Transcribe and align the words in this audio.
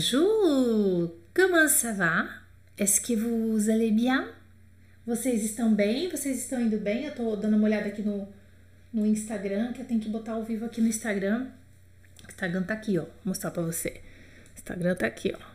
Bonjour! 0.00 1.12
Comment 1.34 1.68
ça 1.68 1.92
va? 1.92 2.24
Est-ce 2.78 3.02
que 3.02 3.12
vous 3.12 3.68
allez 3.68 3.90
bien? 3.90 4.26
Vocês 5.06 5.44
estão 5.44 5.74
bem? 5.74 6.08
Vocês 6.08 6.38
estão 6.38 6.58
indo 6.58 6.78
bem? 6.78 7.04
Eu 7.04 7.14
tô 7.14 7.36
dando 7.36 7.54
uma 7.58 7.66
olhada 7.66 7.88
aqui 7.88 8.00
no, 8.00 8.26
no 8.94 9.04
Instagram, 9.04 9.74
que 9.74 9.82
eu 9.82 9.84
tenho 9.84 10.00
que 10.00 10.08
botar 10.08 10.32
ao 10.32 10.42
vivo 10.42 10.64
aqui 10.64 10.80
no 10.80 10.88
Instagram. 10.88 11.48
O 12.26 12.30
Instagram 12.30 12.62
tá 12.62 12.72
aqui, 12.72 12.98
ó. 12.98 13.02
Vou 13.02 13.12
mostrar 13.26 13.50
pra 13.50 13.62
você. 13.62 14.00
O 14.54 14.58
Instagram 14.58 14.94
tá 14.94 15.06
aqui, 15.06 15.34
ó. 15.38 15.46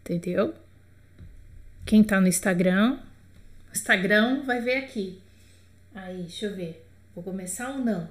Entendeu? 0.00 0.52
Quem 1.86 2.02
tá 2.02 2.20
no 2.20 2.26
Instagram, 2.26 2.98
Instagram 3.72 4.42
vai 4.42 4.60
ver 4.60 4.78
aqui. 4.78 5.20
Aí, 5.94 6.22
deixa 6.22 6.46
eu 6.46 6.56
ver. 6.56 6.84
Vou 7.14 7.22
começar 7.22 7.70
ou 7.70 7.78
não? 7.78 8.08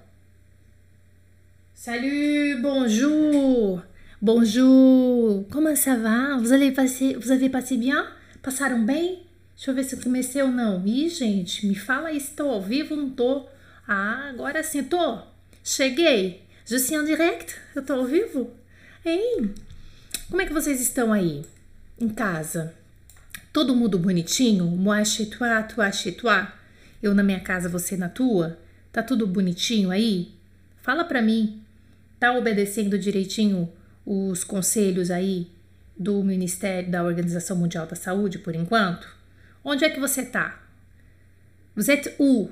Salut, 1.75 2.61
bonjour! 2.61 3.88
Bonjour, 4.21 5.47
comment 5.49 5.77
ça 5.77 5.95
va? 5.95 6.35
Vous 6.39 6.51
avez 6.51 6.73
passé, 6.73 7.13
vous 7.13 7.31
avez 7.31 7.47
passé 7.47 7.77
bien? 7.77 8.05
Passaram 8.41 8.83
bem? 8.83 9.19
Deixa 9.55 9.71
eu 9.71 9.73
ver 9.73 9.85
se 9.85 9.95
eu 9.95 10.01
comecei 10.01 10.41
ou 10.41 10.51
não. 10.51 10.85
Ih, 10.85 11.07
gente, 11.07 11.65
me 11.65 11.73
fala 11.73 12.09
aí 12.09 12.19
se 12.19 12.31
tô 12.31 12.49
ao 12.49 12.61
vivo 12.61 12.95
ou 12.95 13.01
não 13.01 13.09
tô. 13.11 13.45
Ah, 13.87 14.27
agora 14.27 14.61
sim, 14.61 14.83
tô. 14.83 15.19
Cheguei. 15.63 16.43
Je 16.65 16.77
suis 16.77 16.99
en 16.99 17.05
direct? 17.05 17.55
Eu 17.73 17.81
tô 17.81 17.93
ao 17.93 18.05
vivo? 18.05 18.51
Hein? 19.05 19.53
Como 20.29 20.41
é 20.41 20.45
que 20.45 20.51
vocês 20.51 20.81
estão 20.81 21.13
aí? 21.13 21.45
Em 21.97 22.09
casa? 22.09 22.73
Todo 23.53 23.73
mundo 23.73 23.97
bonitinho? 23.97 24.65
Moi 24.65 25.05
chez 25.05 25.29
toi, 25.29 25.63
toi 25.63 25.93
chez 25.93 26.17
toi? 26.17 26.45
Eu 27.01 27.15
na 27.15 27.23
minha 27.23 27.39
casa, 27.39 27.69
você 27.69 27.95
na 27.95 28.09
tua? 28.09 28.59
Tá 28.91 29.01
tudo 29.01 29.25
bonitinho 29.25 29.91
aí? 29.91 30.33
Fala 30.81 31.05
pra 31.05 31.21
mim. 31.21 31.61
Tá 32.19 32.33
obedecendo 32.33 32.99
direitinho 32.99 33.71
os 34.05 34.43
conselhos 34.43 35.11
aí 35.11 35.47
do 35.97 36.23
Ministério 36.23 36.89
da 36.89 37.03
Organização 37.03 37.57
Mundial 37.57 37.85
da 37.85 37.95
Saúde 37.95 38.39
por 38.39 38.55
enquanto? 38.55 39.07
Onde 39.63 39.83
é 39.83 39.89
que 39.89 39.99
você 39.99 40.23
tá? 40.23 40.63
Você 41.75 41.93
é 41.93 42.15
où? 42.17 42.49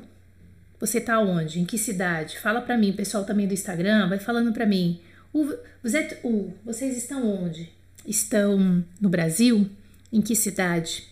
Você 0.79 1.01
tá 1.01 1.19
onde? 1.19 1.59
Em 1.59 1.65
que 1.65 1.77
cidade? 1.77 2.37
Fala 2.39 2.61
para 2.61 2.77
mim, 2.77 2.93
pessoal 2.93 3.25
também 3.25 3.47
do 3.47 3.53
Instagram, 3.53 4.07
vai 4.09 4.19
falando 4.19 4.53
para 4.53 4.65
mim. 4.65 4.99
Você 5.81 5.97
é 5.97 6.19
où? 6.23 6.53
Vocês 6.63 6.97
estão 6.97 7.25
onde? 7.25 7.71
Estão 8.05 8.83
no 9.01 9.09
Brasil? 9.09 9.69
Em 10.11 10.21
que 10.21 10.35
cidade? 10.35 11.07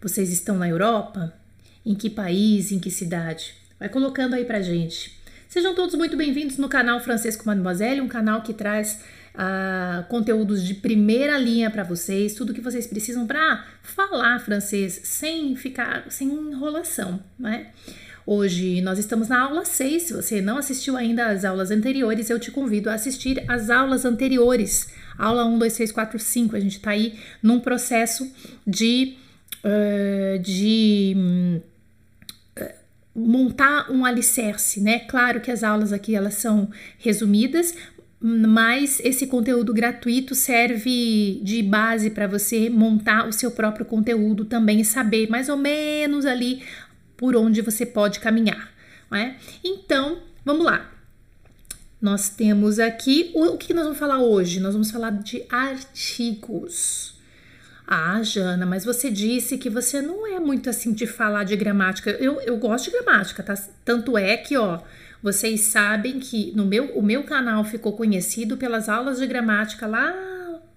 Vocês 0.00 0.30
estão 0.30 0.56
na 0.58 0.68
Europa? 0.68 1.32
Em 1.84 1.94
que 1.94 2.10
país? 2.10 2.72
Em 2.72 2.78
que 2.78 2.90
cidade? 2.90 3.54
Vai 3.78 3.88
colocando 3.88 4.34
aí 4.34 4.44
pra 4.44 4.60
gente. 4.60 5.16
Sejam 5.48 5.74
todos 5.74 5.94
muito 5.94 6.16
bem-vindos 6.16 6.58
no 6.58 6.68
canal 6.68 7.00
Francês 7.00 7.36
com 7.36 7.44
Mademoiselle, 7.46 8.00
um 8.00 8.08
canal 8.08 8.42
que 8.42 8.52
traz 8.52 9.00
conteúdos 10.08 10.62
de 10.64 10.74
primeira 10.74 11.38
linha 11.38 11.70
para 11.70 11.82
vocês, 11.82 12.34
tudo 12.34 12.54
que 12.54 12.60
vocês 12.60 12.86
precisam 12.86 13.26
para 13.26 13.64
falar 13.82 14.38
francês 14.40 15.00
sem 15.04 15.54
ficar 15.56 16.06
sem 16.10 16.28
enrolação, 16.28 17.22
né? 17.38 17.68
Hoje 18.24 18.80
nós 18.80 18.98
estamos 18.98 19.28
na 19.28 19.40
aula 19.40 19.64
6. 19.64 20.02
Se 20.02 20.12
você 20.12 20.40
não 20.40 20.58
assistiu 20.58 20.96
ainda 20.96 21.26
às 21.28 21.44
aulas 21.44 21.70
anteriores, 21.70 22.28
eu 22.28 22.40
te 22.40 22.50
convido 22.50 22.90
a 22.90 22.94
assistir 22.94 23.44
às 23.46 23.70
aulas 23.70 24.04
anteriores. 24.04 24.88
Aula 25.16 25.44
1, 25.44 25.58
2, 25.58 25.74
3, 25.74 25.92
4, 25.92 26.18
5. 26.18 26.56
A 26.56 26.60
gente 26.60 26.78
está 26.78 26.90
aí 26.90 27.18
num 27.42 27.60
processo 27.60 28.28
de. 28.66 29.16
Uh, 29.64 30.38
de 30.38 31.14
hum, 31.16 31.60
montar 33.16 33.90
um 33.90 34.04
alicerce, 34.04 34.80
né? 34.80 35.00
Claro 35.00 35.40
que 35.40 35.50
as 35.50 35.64
aulas 35.64 35.92
aqui 35.92 36.14
elas 36.14 36.34
são 36.34 36.68
resumidas, 36.98 37.74
mas 38.20 39.00
esse 39.04 39.26
conteúdo 39.26 39.74
gratuito 39.74 40.34
serve 40.34 41.40
de 41.42 41.62
base 41.62 42.10
para 42.10 42.26
você 42.26 42.70
montar 42.70 43.28
o 43.28 43.32
seu 43.32 43.50
próprio 43.50 43.84
conteúdo 43.84 44.44
também 44.44 44.80
e 44.80 44.84
saber 44.84 45.28
mais 45.28 45.48
ou 45.48 45.56
menos 45.56 46.24
ali 46.24 46.62
por 47.16 47.36
onde 47.36 47.60
você 47.60 47.84
pode 47.84 48.20
caminhar. 48.20 48.70
Né? 49.10 49.36
Então, 49.62 50.22
vamos 50.44 50.64
lá. 50.64 50.90
Nós 52.00 52.28
temos 52.28 52.78
aqui 52.78 53.30
o, 53.34 53.54
o 53.54 53.58
que 53.58 53.74
nós 53.74 53.84
vamos 53.84 53.98
falar 53.98 54.18
hoje? 54.18 54.60
Nós 54.60 54.72
vamos 54.72 54.90
falar 54.90 55.10
de 55.10 55.44
artigos. 55.50 57.14
Ah, 57.86 58.20
Jana, 58.22 58.66
mas 58.66 58.84
você 58.84 59.10
disse 59.10 59.56
que 59.56 59.70
você 59.70 60.02
não 60.02 60.26
é 60.26 60.40
muito 60.40 60.68
assim 60.68 60.92
de 60.92 61.06
falar 61.06 61.44
de 61.44 61.54
gramática. 61.54 62.10
Eu, 62.10 62.40
eu 62.40 62.56
gosto 62.56 62.86
de 62.86 62.90
gramática, 62.90 63.42
tá? 63.42 63.54
Tanto 63.84 64.18
é 64.18 64.36
que, 64.36 64.56
ó, 64.56 64.80
vocês 65.26 65.62
sabem 65.62 66.20
que 66.20 66.52
no 66.54 66.64
meu, 66.64 66.96
o 66.96 67.02
meu 67.02 67.24
canal 67.24 67.64
ficou 67.64 67.96
conhecido 67.96 68.56
pelas 68.56 68.88
aulas 68.88 69.18
de 69.18 69.26
gramática 69.26 69.84
lá 69.84 70.14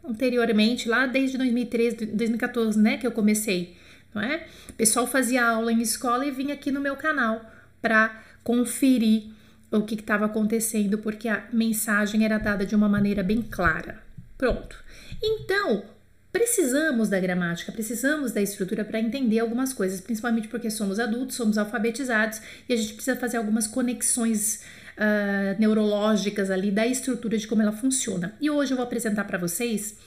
anteriormente, 0.03 0.89
lá 0.89 1.05
desde 1.05 1.37
2013, 1.37 2.07
2014, 2.07 2.79
né, 2.79 2.97
que 2.97 3.05
eu 3.05 3.11
comecei, 3.11 3.77
não 4.11 4.19
é? 4.19 4.47
O 4.67 4.73
pessoal 4.73 5.05
fazia 5.05 5.45
aula 5.45 5.71
em 5.71 5.83
escola 5.83 6.25
e 6.25 6.31
vinha 6.31 6.55
aqui 6.55 6.71
no 6.71 6.81
meu 6.81 6.95
canal 6.95 7.47
para 7.79 8.23
conferir 8.43 9.25
o 9.71 9.83
que 9.83 9.93
estava 9.93 10.25
acontecendo, 10.25 10.97
porque 10.97 11.29
a 11.29 11.47
mensagem 11.53 12.25
era 12.25 12.39
dada 12.39 12.65
de 12.65 12.75
uma 12.75 12.89
maneira 12.89 13.21
bem 13.21 13.43
clara. 13.43 14.01
Pronto. 14.35 14.83
Então, 15.21 15.83
Precisamos 16.31 17.09
da 17.09 17.19
gramática, 17.19 17.71
precisamos 17.71 18.31
da 18.31 18.41
estrutura 18.41 18.85
para 18.85 18.99
entender 18.99 19.39
algumas 19.39 19.73
coisas, 19.73 19.99
principalmente 19.99 20.47
porque 20.47 20.69
somos 20.69 20.99
adultos, 20.99 21.35
somos 21.35 21.57
alfabetizados 21.57 22.39
e 22.67 22.73
a 22.73 22.77
gente 22.77 22.93
precisa 22.93 23.17
fazer 23.17 23.37
algumas 23.37 23.65
conexões 23.65 24.61
uh, 24.95 25.59
neurológicas 25.59 26.51
ali 26.51 26.69
da 26.69 26.85
estrutura 26.85 27.35
de 27.35 27.47
como 27.47 27.63
ela 27.63 27.71
funciona. 27.71 28.35
E 28.39 28.47
hoje 28.47 28.73
eu 28.73 28.77
vou 28.77 28.85
apresentar 28.85 29.23
para 29.23 29.39
vocês 29.39 29.97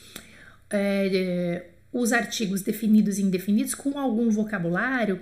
é, 0.70 1.66
os 1.92 2.12
artigos 2.12 2.62
definidos 2.62 3.18
e 3.18 3.22
indefinidos 3.22 3.74
com 3.74 3.98
algum 3.98 4.30
vocabulário. 4.30 5.20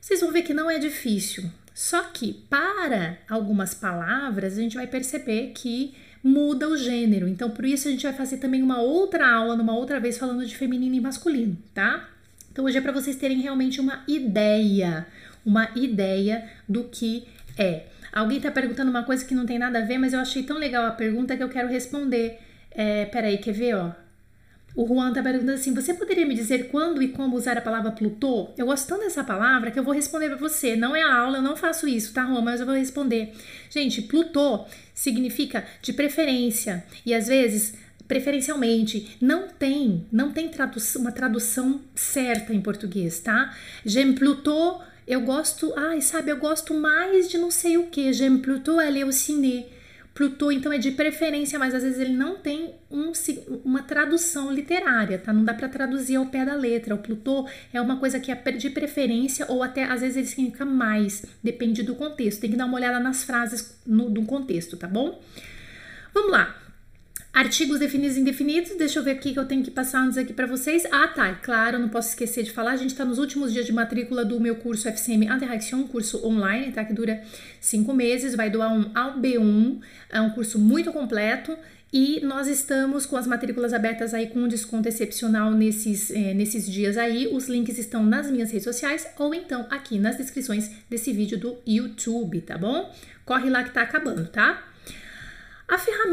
Vocês 0.00 0.20
vão 0.20 0.32
ver 0.32 0.42
que 0.42 0.54
não 0.54 0.70
é 0.70 0.78
difícil. 0.78 1.50
Só 1.74 2.04
que 2.04 2.32
para 2.48 3.18
algumas 3.28 3.74
palavras 3.74 4.56
a 4.56 4.62
gente 4.62 4.76
vai 4.76 4.86
perceber 4.86 5.52
que 5.54 5.94
muda 6.26 6.68
o 6.68 6.76
gênero. 6.76 7.28
Então, 7.28 7.50
por 7.50 7.64
isso 7.64 7.86
a 7.86 7.90
gente 7.90 8.02
vai 8.02 8.12
fazer 8.12 8.38
também 8.38 8.62
uma 8.62 8.80
outra 8.80 9.28
aula, 9.28 9.56
numa 9.56 9.74
outra 9.74 10.00
vez, 10.00 10.18
falando 10.18 10.44
de 10.44 10.56
feminino 10.56 10.96
e 10.96 11.00
masculino, 11.00 11.56
tá? 11.72 12.08
Então, 12.50 12.64
hoje 12.64 12.78
é 12.78 12.80
para 12.80 12.92
vocês 12.92 13.14
terem 13.16 13.40
realmente 13.40 13.80
uma 13.80 14.02
ideia, 14.08 15.06
uma 15.44 15.70
ideia 15.76 16.44
do 16.68 16.84
que 16.84 17.24
é. 17.56 17.84
Alguém 18.12 18.40
tá 18.40 18.50
perguntando 18.50 18.90
uma 18.90 19.04
coisa 19.04 19.24
que 19.24 19.34
não 19.34 19.46
tem 19.46 19.58
nada 19.58 19.78
a 19.78 19.82
ver, 19.82 19.98
mas 19.98 20.12
eu 20.12 20.20
achei 20.20 20.42
tão 20.42 20.58
legal 20.58 20.86
a 20.86 20.90
pergunta 20.90 21.36
que 21.36 21.42
eu 21.42 21.48
quero 21.48 21.68
responder. 21.68 22.40
É, 22.72 23.04
peraí, 23.04 23.38
quer 23.38 23.52
ver, 23.52 23.76
ó? 23.76 23.92
O 24.76 24.86
Juan 24.86 25.10
tá 25.14 25.22
perguntando 25.22 25.52
assim: 25.52 25.72
você 25.72 25.94
poderia 25.94 26.26
me 26.26 26.34
dizer 26.34 26.68
quando 26.68 27.02
e 27.02 27.08
como 27.08 27.34
usar 27.34 27.56
a 27.56 27.62
palavra 27.62 27.90
Plutô? 27.90 28.50
Eu 28.58 28.66
gosto 28.66 28.86
tanto 28.86 29.00
dessa 29.00 29.24
palavra 29.24 29.70
que 29.70 29.78
eu 29.78 29.82
vou 29.82 29.94
responder 29.94 30.28
para 30.28 30.36
você. 30.36 30.76
Não 30.76 30.94
é 30.94 31.02
a 31.02 31.16
aula, 31.16 31.38
eu 31.38 31.42
não 31.42 31.56
faço 31.56 31.88
isso, 31.88 32.12
tá, 32.12 32.26
Juan? 32.26 32.42
Mas 32.42 32.60
eu 32.60 32.66
vou 32.66 32.74
responder. 32.74 33.32
Gente, 33.70 34.02
Plutô 34.02 34.66
significa 34.94 35.64
de 35.80 35.94
preferência 35.94 36.84
e 37.06 37.14
às 37.14 37.26
vezes 37.26 37.74
preferencialmente 38.06 39.16
não 39.20 39.48
tem, 39.48 40.06
não 40.12 40.30
tem 40.30 40.48
tradução, 40.48 41.00
uma 41.02 41.10
tradução 41.10 41.80
certa 41.94 42.52
em 42.52 42.60
português, 42.60 43.18
tá? 43.18 43.54
J'aime 43.84 44.14
plutôt, 44.14 44.80
eu 45.08 45.22
gosto, 45.22 45.72
ai, 45.76 46.00
sabe, 46.02 46.30
eu 46.30 46.36
gosto 46.36 46.74
mais 46.74 47.28
de 47.28 47.38
não 47.38 47.50
sei 47.50 47.78
o 47.78 47.86
que. 47.86 48.12
J'aime 48.12 48.40
plutôt 48.40 48.78
aller 48.78 49.04
au 49.04 49.12
ciné. 49.12 49.64
Plutô, 50.16 50.50
então, 50.50 50.72
é 50.72 50.78
de 50.78 50.92
preferência, 50.92 51.58
mas 51.58 51.74
às 51.74 51.82
vezes 51.82 52.00
ele 52.00 52.14
não 52.14 52.38
tem 52.38 52.74
um, 52.90 53.12
uma 53.62 53.82
tradução 53.82 54.50
literária, 54.50 55.18
tá? 55.18 55.30
Não 55.30 55.44
dá 55.44 55.52
para 55.52 55.68
traduzir 55.68 56.16
ao 56.16 56.24
pé 56.24 56.42
da 56.42 56.54
letra. 56.54 56.94
O 56.94 56.98
Plutô 56.98 57.46
é 57.70 57.78
uma 57.78 57.98
coisa 57.98 58.18
que 58.18 58.32
é 58.32 58.34
de 58.34 58.70
preferência 58.70 59.44
ou 59.46 59.62
até 59.62 59.84
às 59.84 60.00
vezes 60.00 60.16
ele 60.16 60.26
significa 60.26 60.64
mais, 60.64 61.26
depende 61.44 61.82
do 61.82 61.94
contexto. 61.94 62.40
Tem 62.40 62.50
que 62.50 62.56
dar 62.56 62.64
uma 62.64 62.78
olhada 62.78 62.98
nas 62.98 63.24
frases 63.24 63.78
no, 63.86 64.08
do 64.08 64.22
contexto, 64.22 64.78
tá 64.78 64.88
bom? 64.88 65.20
Vamos 66.14 66.32
lá. 66.32 66.65
Artigos 67.36 67.80
definidos 67.80 68.16
e 68.16 68.20
indefinidos, 68.20 68.74
deixa 68.78 68.98
eu 68.98 69.04
ver 69.04 69.10
aqui 69.10 69.34
que 69.34 69.38
eu 69.38 69.44
tenho 69.44 69.62
que 69.62 69.70
passar 69.70 70.00
antes 70.00 70.16
aqui 70.16 70.32
para 70.32 70.46
vocês. 70.46 70.86
Ah, 70.90 71.06
tá, 71.06 71.34
claro, 71.34 71.78
não 71.78 71.90
posso 71.90 72.08
esquecer 72.08 72.42
de 72.42 72.50
falar, 72.50 72.70
a 72.70 72.76
gente 72.76 72.92
está 72.92 73.04
nos 73.04 73.18
últimos 73.18 73.52
dias 73.52 73.66
de 73.66 73.74
matrícula 73.74 74.24
do 74.24 74.40
meu 74.40 74.56
curso 74.56 74.88
FCM 74.88 75.26
Interaction, 75.26 75.82
curso 75.82 76.26
online, 76.26 76.72
tá, 76.72 76.82
que 76.82 76.94
dura 76.94 77.22
cinco 77.60 77.92
meses, 77.92 78.34
vai 78.34 78.48
doar 78.48 78.72
um 78.72 78.90
ao 78.94 79.20
B1, 79.20 79.80
é 80.08 80.18
um 80.18 80.30
curso 80.30 80.58
muito 80.58 80.90
completo 80.94 81.54
e 81.92 82.20
nós 82.22 82.48
estamos 82.48 83.04
com 83.04 83.18
as 83.18 83.26
matrículas 83.26 83.74
abertas 83.74 84.14
aí 84.14 84.28
com 84.28 84.38
um 84.38 84.48
desconto 84.48 84.88
excepcional 84.88 85.50
nesses, 85.50 86.10
é, 86.10 86.32
nesses 86.32 86.66
dias 86.66 86.96
aí. 86.96 87.28
Os 87.30 87.48
links 87.48 87.76
estão 87.76 88.02
nas 88.02 88.30
minhas 88.30 88.50
redes 88.50 88.64
sociais 88.64 89.06
ou 89.18 89.34
então 89.34 89.66
aqui 89.68 89.98
nas 89.98 90.16
descrições 90.16 90.70
desse 90.88 91.12
vídeo 91.12 91.38
do 91.38 91.58
YouTube, 91.66 92.40
tá 92.40 92.56
bom? 92.56 92.90
Corre 93.26 93.50
lá 93.50 93.62
que 93.62 93.74
tá 93.74 93.82
acabando, 93.82 94.26
tá? 94.26 94.72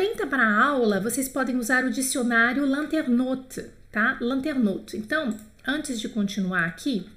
Ferramenta 0.04 0.28
para 0.28 0.46
aula, 0.46 1.00
vocês 1.00 1.30
podem 1.30 1.56
usar 1.56 1.86
o 1.86 1.90
dicionário 1.90 2.66
Lanternote, 2.66 3.68
tá? 3.90 4.18
Lanternote. 4.20 4.98
Então, 4.98 5.40
antes 5.66 5.98
de 6.02 6.10
continuar 6.10 6.66
aqui, 6.66 7.10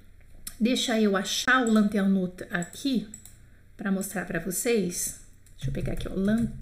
deixa 0.61 1.01
eu 1.01 1.17
achar 1.17 1.67
o 1.67 1.73
Lanternote 1.73 2.45
aqui 2.49 3.09
para 3.77 3.91
mostrar 3.91 4.25
para 4.25 4.39
vocês. 4.39 5.21
Deixa 5.57 5.71
eu 5.71 5.75
pegar 5.75 5.95
aqui, 5.95 6.07
ó, 6.09 6.13
Lanternote. 6.15 6.61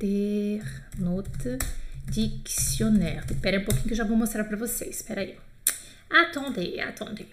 Dictionnaire. 2.06 3.26
Espera 3.30 3.60
um 3.60 3.64
pouquinho 3.64 3.86
que 3.86 3.92
eu 3.92 3.98
já 3.98 4.04
vou 4.04 4.16
mostrar 4.16 4.44
para 4.44 4.56
vocês. 4.56 4.96
Espera 4.96 5.20
aí. 5.20 5.36
Attendez, 6.08 6.78
attendez. 6.78 7.28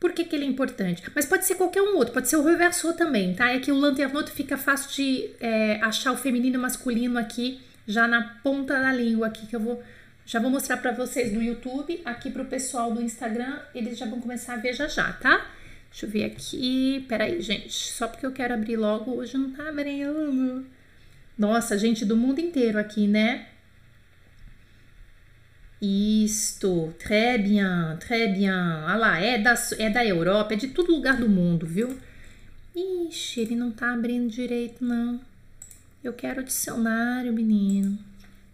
Por 0.00 0.12
que, 0.12 0.24
que 0.24 0.34
ele 0.34 0.46
é 0.46 0.48
importante? 0.48 1.02
Mas 1.14 1.26
pode 1.26 1.44
ser 1.44 1.56
qualquer 1.56 1.82
um 1.82 1.96
outro, 1.96 2.14
pode 2.14 2.30
ser 2.30 2.36
o 2.36 2.42
reverso 2.42 2.94
também, 2.94 3.34
tá? 3.34 3.52
É 3.52 3.58
que 3.58 3.70
o 3.70 3.78
lanternoto 3.78 4.32
fica 4.32 4.56
fácil 4.56 4.90
de 4.90 5.30
é, 5.38 5.78
achar 5.82 6.12
o 6.12 6.16
feminino 6.16 6.56
e 6.56 6.58
o 6.58 6.62
masculino 6.62 7.18
aqui, 7.18 7.60
já 7.86 8.06
na 8.06 8.40
ponta 8.42 8.78
da 8.78 8.92
língua 8.92 9.28
aqui, 9.28 9.46
que 9.46 9.56
eu 9.56 9.60
vou 9.60 9.82
já 10.24 10.38
vou 10.38 10.50
mostrar 10.50 10.76
para 10.76 10.92
vocês 10.92 11.32
no 11.32 11.42
YouTube, 11.42 12.00
aqui 12.04 12.30
pro 12.30 12.44
pessoal 12.44 12.92
do 12.92 13.02
Instagram, 13.02 13.58
eles 13.74 13.98
já 13.98 14.06
vão 14.06 14.20
começar 14.20 14.54
a 14.54 14.56
ver 14.56 14.72
já 14.72 14.86
já, 14.86 15.12
tá? 15.14 15.50
Deixa 15.90 16.06
eu 16.06 16.10
ver 16.10 16.24
aqui, 16.24 17.04
peraí, 17.08 17.42
gente, 17.42 17.72
só 17.72 18.06
porque 18.06 18.24
eu 18.24 18.32
quero 18.32 18.54
abrir 18.54 18.76
logo, 18.76 19.16
hoje 19.16 19.36
não 19.36 19.50
tá 19.50 19.68
abrindo. 19.68 20.64
Nossa, 21.36 21.76
gente 21.76 22.04
do 22.04 22.16
mundo 22.16 22.40
inteiro 22.40 22.78
aqui, 22.78 23.06
né? 23.08 23.46
Isto, 25.82 26.94
très 26.98 27.42
bien, 27.42 27.96
très 27.98 28.32
bien. 28.32 28.52
Olha 28.84 28.96
lá, 28.96 29.18
é 29.20 29.36
da, 29.38 29.54
é 29.78 29.90
da 29.90 30.06
Europa, 30.06 30.54
é 30.54 30.56
de 30.56 30.68
todo 30.68 30.92
lugar 30.92 31.16
do 31.16 31.28
mundo, 31.28 31.66
viu? 31.66 31.98
Ixi, 32.74 33.40
ele 33.40 33.56
não 33.56 33.72
tá 33.72 33.92
abrindo 33.92 34.30
direito, 34.30 34.84
não. 34.84 35.20
Eu 36.02 36.12
quero 36.12 36.40
o 36.40 36.44
dicionário, 36.44 37.32
menino. 37.32 37.98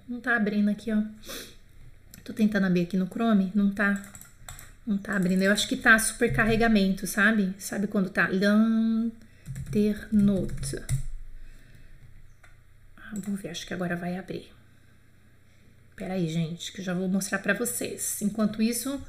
Não 0.09 0.21
tá 0.21 0.37
abrindo 0.37 0.69
aqui, 0.71 0.93
ó. 0.93 1.03
Tô 2.23 2.33
tentando 2.33 2.67
abrir 2.67 2.83
aqui 2.83 2.97
no 2.97 3.06
Chrome, 3.06 3.50
não 3.55 3.71
tá. 3.71 4.03
Não 4.87 4.99
tá 4.99 5.17
abrindo. 5.17 5.43
Eu 5.43 5.53
acho 5.53 5.67
que 5.67 5.77
tá 5.77 5.99
supercarregamento, 5.99 7.06
sabe? 7.06 7.55
Sabe 7.59 7.87
quando 7.87 8.11
tá 8.11 8.29
Lanternote. 8.29 9.12
Ah, 12.97 13.12
vamos 13.15 13.41
ver, 13.41 13.49
acho 13.49 13.67
que 13.67 13.75
agora 13.75 13.97
vai 13.97 14.19
abrir. 14.19 14.51
Pera 15.97 16.15
aí, 16.15 16.29
gente, 16.29 16.73
que 16.73 16.81
eu 16.81 16.85
já 16.85 16.94
vou 16.94 17.09
mostrar 17.09 17.39
para 17.41 17.55
vocês. 17.55 18.23
Enquanto 18.23 18.62
isso, 18.62 19.03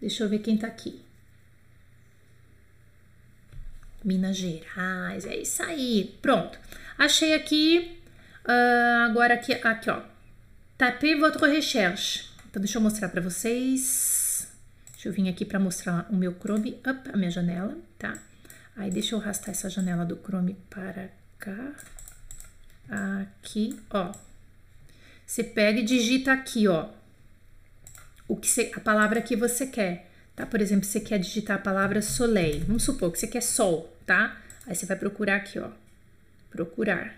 deixa 0.00 0.24
eu 0.24 0.28
ver 0.28 0.38
quem 0.38 0.56
tá 0.56 0.66
aqui. 0.66 1.05
Minas 4.06 4.36
Gerais, 4.36 5.26
é 5.26 5.36
isso 5.36 5.62
aí. 5.62 6.16
Pronto. 6.22 6.56
Achei 6.96 7.34
aqui. 7.34 8.00
Uh, 8.44 9.10
agora 9.10 9.34
aqui, 9.34 9.52
aqui, 9.52 9.90
ó. 9.90 10.00
Tapez 10.78 11.18
votre 11.18 11.44
recherche. 11.50 12.30
Então, 12.48 12.62
deixa 12.62 12.78
eu 12.78 12.82
mostrar 12.82 13.08
para 13.08 13.20
vocês. 13.20 14.48
Deixa 14.92 15.08
eu 15.08 15.12
vir 15.12 15.28
aqui 15.28 15.44
para 15.44 15.58
mostrar 15.58 16.06
o 16.08 16.14
meu 16.14 16.32
Chrome. 16.32 16.80
Up, 16.86 17.10
a 17.12 17.16
minha 17.16 17.30
janela, 17.30 17.76
tá? 17.98 18.16
Aí, 18.76 18.90
deixa 18.90 19.16
eu 19.16 19.18
arrastar 19.18 19.50
essa 19.50 19.68
janela 19.68 20.04
do 20.04 20.16
Chrome 20.16 20.56
para 20.70 21.10
cá. 21.40 21.72
Aqui, 22.88 23.76
ó. 23.90 24.12
Você 25.26 25.42
pega 25.42 25.80
e 25.80 25.82
digita 25.82 26.32
aqui, 26.32 26.68
ó, 26.68 26.88
o 28.28 28.36
que 28.36 28.46
você, 28.46 28.70
a 28.76 28.80
palavra 28.80 29.20
que 29.20 29.34
você 29.34 29.66
quer, 29.66 30.08
tá? 30.36 30.46
Por 30.46 30.60
exemplo, 30.60 30.84
você 30.86 31.00
quer 31.00 31.18
digitar 31.18 31.56
a 31.56 31.60
palavra 31.60 32.00
soleil. 32.02 32.64
Vamos 32.66 32.84
supor 32.84 33.10
que 33.10 33.18
você 33.18 33.26
quer 33.26 33.42
sol, 33.42 33.92
tá? 34.06 34.40
Aí 34.66 34.76
você 34.76 34.86
vai 34.86 34.96
procurar 34.96 35.36
aqui, 35.36 35.58
ó. 35.58 35.70
Procurar. 36.50 37.16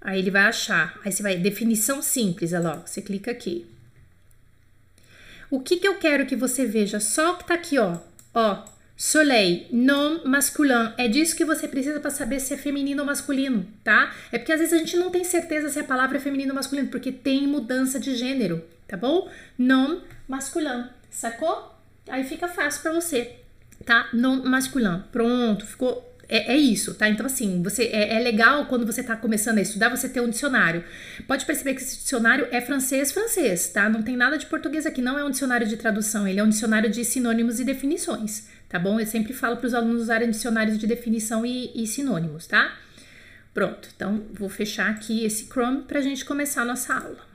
Aí 0.00 0.18
ele 0.18 0.30
vai 0.30 0.42
achar. 0.42 1.00
Aí 1.02 1.10
você 1.10 1.22
vai, 1.22 1.38
definição 1.38 2.02
simples, 2.02 2.52
lá, 2.52 2.76
você 2.76 3.00
clica 3.00 3.30
aqui. 3.30 3.66
O 5.50 5.60
que 5.60 5.78
que 5.78 5.88
eu 5.88 5.98
quero 5.98 6.26
que 6.26 6.36
você 6.36 6.66
veja? 6.66 7.00
Só 7.00 7.34
que 7.34 7.46
tá 7.46 7.54
aqui, 7.54 7.78
ó. 7.78 7.98
Ó, 8.34 8.64
Soleil, 8.96 9.66
non 9.72 10.20
masculin. 10.24 10.94
É 10.96 11.08
disso 11.08 11.34
que 11.34 11.44
você 11.44 11.66
precisa 11.66 11.98
para 11.98 12.10
saber 12.10 12.38
se 12.38 12.54
é 12.54 12.56
feminino 12.56 13.02
ou 13.02 13.06
masculino, 13.06 13.66
tá? 13.82 14.14
É 14.30 14.38
porque 14.38 14.52
às 14.52 14.60
vezes 14.60 14.72
a 14.72 14.78
gente 14.78 14.96
não 14.96 15.10
tem 15.10 15.24
certeza 15.24 15.68
se 15.68 15.80
a 15.80 15.84
palavra 15.84 16.18
é 16.18 16.20
feminino 16.20 16.50
ou 16.50 16.54
masculino, 16.54 16.88
porque 16.88 17.10
tem 17.10 17.46
mudança 17.46 17.98
de 17.98 18.14
gênero, 18.14 18.64
tá 18.86 18.96
bom? 18.96 19.28
Non 19.58 20.00
masculin, 20.28 20.86
sacou? 21.10 21.74
Aí 22.08 22.22
fica 22.22 22.46
fácil 22.46 22.82
para 22.82 22.92
você, 22.92 23.34
tá? 23.84 24.08
Non 24.12 24.44
masculin. 24.44 25.02
Pronto, 25.10 25.66
ficou 25.66 26.13
é, 26.28 26.54
é, 26.54 26.56
isso, 26.56 26.94
tá? 26.94 27.08
Então, 27.08 27.26
assim, 27.26 27.62
você 27.62 27.84
é, 27.84 28.16
é, 28.16 28.20
legal 28.20 28.66
quando 28.66 28.86
você 28.86 29.02
tá 29.02 29.16
começando 29.16 29.58
a 29.58 29.62
estudar, 29.62 29.88
você 29.88 30.08
ter 30.08 30.20
um 30.20 30.28
dicionário. 30.28 30.84
Pode 31.26 31.44
perceber 31.44 31.74
que 31.74 31.82
esse 31.82 31.98
dicionário 31.98 32.46
é 32.50 32.60
francês-francês, 32.60 33.68
tá? 33.68 33.88
Não 33.88 34.02
tem 34.02 34.16
nada 34.16 34.36
de 34.38 34.46
português 34.46 34.86
aqui, 34.86 35.02
não 35.02 35.18
é 35.18 35.24
um 35.24 35.30
dicionário 35.30 35.66
de 35.66 35.76
tradução, 35.76 36.26
ele 36.26 36.40
é 36.40 36.44
um 36.44 36.48
dicionário 36.48 36.90
de 36.90 37.04
sinônimos 37.04 37.60
e 37.60 37.64
definições, 37.64 38.48
tá 38.68 38.78
bom? 38.78 38.98
Eu 38.98 39.06
sempre 39.06 39.32
falo 39.32 39.56
para 39.56 39.66
os 39.66 39.74
alunos 39.74 40.02
usarem 40.02 40.30
dicionários 40.30 40.78
de 40.78 40.86
definição 40.86 41.44
e, 41.44 41.70
e, 41.74 41.86
sinônimos, 41.86 42.46
tá? 42.46 42.76
Pronto, 43.52 43.88
então 43.94 44.26
vou 44.32 44.48
fechar 44.48 44.90
aqui 44.90 45.24
esse 45.24 45.46
Chrome 45.46 45.82
para 45.82 45.98
a 45.98 46.02
gente 46.02 46.24
começar 46.24 46.62
a 46.62 46.64
nossa 46.64 46.94
aula. 46.94 47.34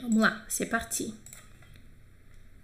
Vamos 0.00 0.20
lá, 0.20 0.44
c'est 0.48 0.68
parti. 0.68 1.14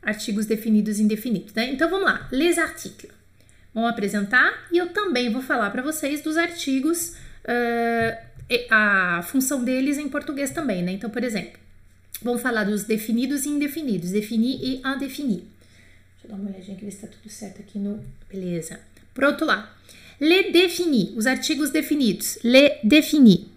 Artigos 0.02 0.46
definidos 0.46 0.99
e 0.99 1.02
indefinidos, 1.02 1.55
né? 1.55 1.70
Então 1.73 1.88
vamos 1.88 2.06
lá, 2.06 2.29
les 2.31 2.58
articles. 2.58 3.18
Vamos 3.78 3.92
apresentar 3.92 4.66
e 4.72 4.78
eu 4.78 4.88
também 4.88 5.30
vou 5.30 5.40
falar 5.40 5.70
para 5.70 5.80
vocês 5.80 6.20
dos 6.20 6.36
artigos, 6.36 7.10
uh, 7.44 8.19
a 8.69 9.22
função 9.22 9.62
deles 9.62 9.98
em 9.98 10.08
português 10.08 10.50
também, 10.50 10.82
né? 10.82 10.90
Então, 10.90 11.08
por 11.08 11.22
exemplo, 11.22 11.60
vamos 12.20 12.42
falar 12.42 12.64
dos 12.64 12.82
definidos 12.82 13.46
e 13.46 13.50
indefinidos, 13.50 14.10
definir 14.10 14.58
e 14.60 14.82
indefinir. 14.84 15.44
Deixa 15.44 16.25
eu 16.25 16.30
dar 16.30 16.34
uma 16.34 16.50
olhadinha 16.50 16.76
aqui 16.76 16.84
ver 16.84 16.90
se 16.90 17.02
tá 17.02 17.06
tudo 17.06 17.30
certo 17.30 17.60
aqui 17.60 17.78
no. 17.78 18.04
Beleza. 18.28 18.80
Pronto 19.14 19.44
lá. 19.44 19.72
Le 20.20 20.50
défini, 20.50 21.14
os 21.16 21.28
artigos 21.28 21.70
definidos. 21.70 22.36
Le 22.42 22.81
défini. 22.82 23.48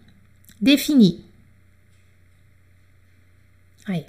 Definir. 0.61 1.21
Aí. 3.87 4.05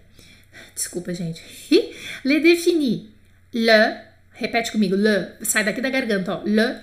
Desculpa, 0.75 1.15
gente. 1.15 1.43
Le 2.23 2.38
défini. 2.38 3.08
Le. 3.55 4.12
Repete 4.34 4.73
comigo. 4.73 4.96
Le. 4.96 5.37
Sai 5.43 5.64
daqui 5.64 5.81
da 5.81 5.90
garganta, 5.90 6.37
ó. 6.37 6.43
Le. 6.44 6.82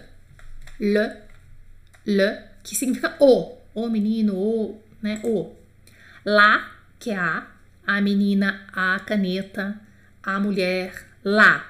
Le. 0.79 1.17
Le. 2.05 2.43
Que 2.63 2.75
significa 2.75 3.15
o. 3.19 3.57
O 3.73 3.89
menino, 3.89 4.35
o, 4.35 4.81
né? 5.01 5.19
O. 5.23 5.55
Lá, 6.25 6.71
que 6.99 7.11
é 7.11 7.15
a. 7.15 7.47
A 7.87 8.01
menina, 8.01 8.67
a 8.71 8.99
caneta, 8.99 9.79
a 10.21 10.39
mulher, 10.39 10.93
lá. 11.23 11.65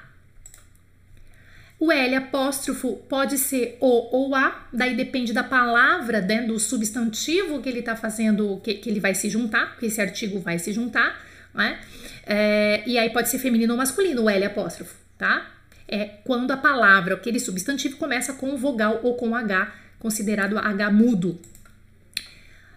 O 1.80 1.94
L 1.94 2.16
apóstrofo 2.16 2.98
pode 3.08 3.38
ser 3.38 3.78
o 3.80 4.18
ou 4.18 4.36
a, 4.36 4.68
daí 4.74 4.98
depende 4.98 5.32
da 5.32 5.44
palavra, 5.44 6.20
né, 6.20 6.42
do 6.42 6.60
substantivo 6.60 7.62
que 7.62 7.70
ele 7.70 7.80
está 7.80 7.96
fazendo, 7.96 8.60
que, 8.62 8.74
que 8.74 8.90
ele 8.90 9.00
vai 9.00 9.16
se 9.16 9.30
juntar, 9.30 9.78
que 9.78 9.86
esse 9.86 10.02
artigo 10.02 10.40
vai 10.42 10.60
se 10.60 10.74
juntar, 10.74 11.18
né? 11.54 11.80
É, 12.26 12.84
e 12.86 12.98
aí 12.98 13.10
pode 13.12 13.30
ser 13.30 13.40
feminino 13.40 13.72
ou 13.72 13.78
masculino, 13.78 14.24
o 14.24 14.30
L 14.30 14.46
apóstrofo, 14.46 14.94
tá? 15.18 15.50
É 15.92 16.06
quando 16.24 16.52
a 16.52 16.58
palavra, 16.58 17.16
aquele 17.16 17.40
substantivo, 17.40 17.98
começa 17.98 18.34
com 18.34 18.56
vogal 18.56 19.00
ou 19.04 19.16
com 19.16 19.36
H, 19.36 19.74
considerado 19.98 20.58
H 20.58 20.92
mudo. 20.92 21.40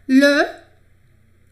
Le 0.08 0.62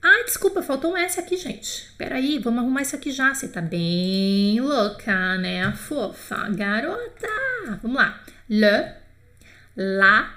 Ai, 0.03 0.25
desculpa, 0.25 0.63
faltou 0.63 0.93
um 0.93 0.97
S 0.97 1.21
aqui, 1.21 1.37
gente. 1.37 1.93
Peraí, 1.99 2.39
vamos 2.39 2.61
arrumar 2.61 2.81
isso 2.81 2.97
aqui 2.97 3.13
já. 3.13 3.35
Você 3.35 3.49
tá 3.49 3.61
bem 3.61 4.59
louca, 4.59 5.37
né? 5.37 5.71
Fofa, 5.73 6.49
garota. 6.49 7.29
Vamos 7.83 7.99
lá. 7.99 8.19
Le, 8.49 8.95
la, 9.77 10.35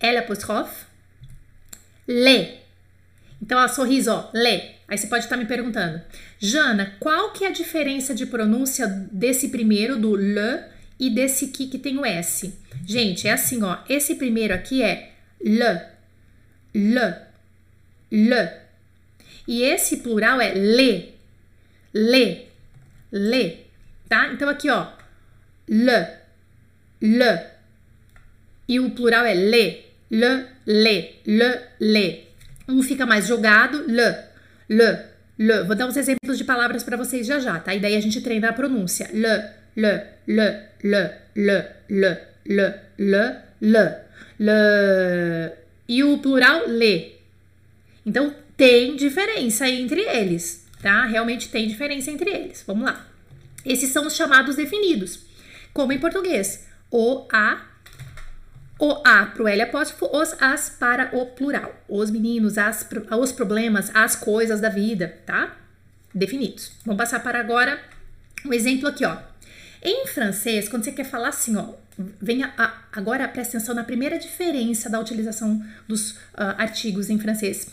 L 0.00 0.18
apóstrofe, 0.18 0.86
le. 2.06 2.58
Então, 3.42 3.58
ó, 3.58 3.68
sorriso, 3.68 4.10
ó, 4.10 4.30
le. 4.32 4.76
Aí 4.88 4.96
você 4.96 5.06
pode 5.06 5.24
estar 5.24 5.36
me 5.36 5.44
perguntando, 5.44 6.00
Jana, 6.40 6.94
qual 7.00 7.32
que 7.32 7.44
é 7.44 7.48
a 7.48 7.52
diferença 7.52 8.14
de 8.14 8.24
pronúncia 8.24 8.86
desse 9.10 9.48
primeiro, 9.48 9.98
do 9.98 10.14
le, 10.14 10.62
e 10.98 11.10
desse 11.10 11.46
aqui 11.46 11.66
que 11.66 11.78
tem 11.78 11.98
o 11.98 12.06
S? 12.06 12.54
Gente, 12.86 13.26
é 13.26 13.32
assim, 13.32 13.62
ó. 13.62 13.78
Esse 13.88 14.14
primeiro 14.14 14.54
aqui 14.54 14.82
é 14.82 15.12
le, 15.40 15.80
le, 16.74 17.14
le. 18.10 18.50
E 19.46 19.62
esse 19.62 19.98
plural 19.98 20.40
é 20.40 20.54
le, 20.54 21.14
le, 21.92 22.46
le, 23.10 23.58
tá? 24.08 24.30
Então 24.32 24.48
aqui, 24.48 24.70
ó, 24.70 24.92
le, 25.68 26.06
le. 27.00 27.46
E 28.68 28.78
o 28.78 28.90
plural 28.90 29.24
é 29.24 29.34
le, 29.34 29.84
le, 30.10 30.46
le, 30.66 31.14
le, 31.26 31.62
le. 31.80 32.28
Um 32.68 32.82
fica 32.82 33.06
mais 33.06 33.26
jogado, 33.26 33.82
le, 33.88 34.14
le, 34.68 35.08
le. 35.38 35.64
Vou 35.64 35.76
dar 35.76 35.86
uns 35.86 35.96
exemplos 35.96 36.36
de 36.36 36.44
palavras 36.44 36.82
para 36.82 36.96
vocês 36.96 37.26
já 37.26 37.38
já, 37.38 37.58
tá? 37.60 37.74
E 37.74 37.80
daí 37.80 37.94
a 37.94 38.00
gente 38.00 38.20
treina 38.20 38.50
a 38.50 38.52
pronúncia. 38.52 39.08
Le, 39.12 39.50
le, 39.76 40.04
le, 40.26 40.62
le, 40.82 41.12
le, 41.34 41.64
le, 41.88 42.18
le, 42.44 42.74
le, 42.98 43.36
le, 43.60 43.94
le. 44.38 45.52
E 45.88 46.04
o 46.04 46.18
plural, 46.18 46.68
le. 46.68 47.16
Então, 48.04 48.34
tem 48.56 48.96
diferença 48.96 49.68
entre 49.68 50.00
eles, 50.00 50.66
tá? 50.82 51.06
Realmente 51.06 51.48
tem 51.48 51.68
diferença 51.68 52.10
entre 52.10 52.30
eles. 52.30 52.64
Vamos 52.66 52.84
lá. 52.84 53.06
Esses 53.64 53.90
são 53.90 54.06
os 54.06 54.16
chamados 54.16 54.56
definidos, 54.56 55.20
como 55.72 55.92
em 55.92 55.98
português: 55.98 56.66
o, 56.90 57.26
a, 57.32 57.67
o 58.78 59.02
a 59.04 59.26
para 59.26 59.42
o 59.42 59.48
L 59.48 59.62
apóstrofo, 59.62 60.08
os, 60.16 60.34
as 60.40 60.70
para 60.70 61.10
o 61.16 61.26
plural. 61.26 61.74
Os 61.88 62.10
meninos, 62.10 62.56
as, 62.56 62.88
os 63.20 63.32
problemas, 63.32 63.90
as 63.92 64.14
coisas 64.14 64.60
da 64.60 64.68
vida, 64.68 65.18
tá? 65.26 65.56
Definidos. 66.14 66.72
Vamos 66.84 66.98
passar 66.98 67.20
para 67.20 67.40
agora 67.40 67.80
um 68.44 68.52
exemplo 68.52 68.88
aqui, 68.88 69.04
ó. 69.04 69.16
Em 69.82 70.06
francês, 70.06 70.68
quando 70.68 70.84
você 70.84 70.92
quer 70.92 71.04
falar 71.04 71.28
assim, 71.28 71.56
ó, 71.56 71.74
venha 72.20 72.52
agora 72.92 73.26
presta 73.28 73.56
atenção 73.56 73.74
na 73.74 73.84
primeira 73.84 74.18
diferença 74.18 74.88
da 74.88 75.00
utilização 75.00 75.62
dos 75.86 76.12
uh, 76.12 76.54
artigos 76.56 77.10
em 77.10 77.18
francês. 77.18 77.66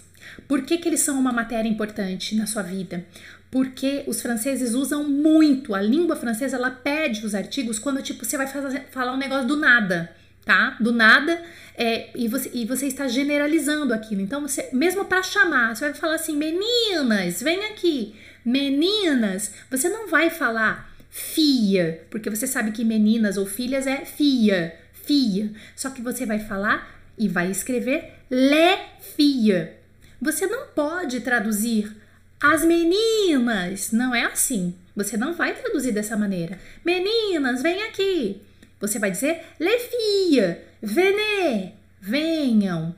Por 0.48 0.64
que, 0.64 0.78
que 0.80 0.90
eles 0.90 1.02
são 1.02 1.20
uma 1.20 1.32
matéria 1.32 1.70
importante 1.70 2.36
na 2.36 2.48
sua 2.48 2.64
vida? 2.64 3.06
Porque 3.52 4.04
os 4.08 4.22
franceses 4.22 4.74
usam 4.74 5.04
muito, 5.08 5.76
a 5.76 5.82
língua 5.82 6.16
francesa 6.16 6.58
ela 6.58 6.72
pede 6.72 7.26
os 7.26 7.36
artigos 7.36 7.78
quando 7.78 8.02
tipo 8.02 8.26
você 8.26 8.38
vai 8.38 8.48
fazer, 8.48 8.88
falar 8.92 9.14
um 9.14 9.18
negócio 9.18 9.48
do 9.48 9.56
nada 9.56 10.15
tá? 10.46 10.78
Do 10.80 10.92
nada, 10.92 11.42
é, 11.76 12.10
e, 12.16 12.28
você, 12.28 12.50
e 12.54 12.66
você 12.66 12.86
está 12.88 13.08
generalizando 13.08 13.94
aquilo. 13.94 14.22
Então, 14.22 14.42
você, 14.42 14.70
mesmo 14.72 15.04
para 15.06 15.24
chamar, 15.24 15.76
você 15.76 15.86
vai 15.86 15.94
falar 15.94 16.16
assim: 16.16 16.38
meninas, 16.38 17.42
vem 17.42 17.66
aqui. 17.66 18.16
Meninas, 18.46 19.52
você 19.72 19.90
não 19.90 20.08
vai 20.08 20.30
falar 20.30 20.94
fia, 21.10 22.06
porque 22.12 22.30
você 22.30 22.46
sabe 22.46 22.72
que 22.72 22.86
meninas 22.86 23.38
ou 23.38 23.46
filhas 23.46 23.88
é 23.88 24.06
fia, 24.06 24.76
fia. 24.94 25.50
Só 25.76 25.90
que 25.90 26.02
você 26.02 26.26
vai 26.26 26.40
falar 26.40 27.02
e 27.18 27.28
vai 27.28 27.50
escrever 27.50 28.14
le 28.30 28.78
fia. 29.16 29.78
Você 30.22 30.46
não 30.46 30.68
pode 30.68 31.22
traduzir 31.22 31.96
as 32.40 32.64
meninas, 32.64 33.92
não 33.92 34.14
é 34.14 34.26
assim. 34.26 34.76
Você 34.96 35.18
não 35.18 35.34
vai 35.34 35.54
traduzir 35.54 35.92
dessa 35.92 36.18
maneira. 36.18 36.60
Meninas, 36.84 37.62
vem 37.62 37.84
aqui. 37.84 38.42
Você 38.88 39.00
vai 39.00 39.12
dizer 39.12 39.42
les 39.60 39.84
filles, 39.84 40.58
venez, 40.82 41.72
venham. 42.02 42.96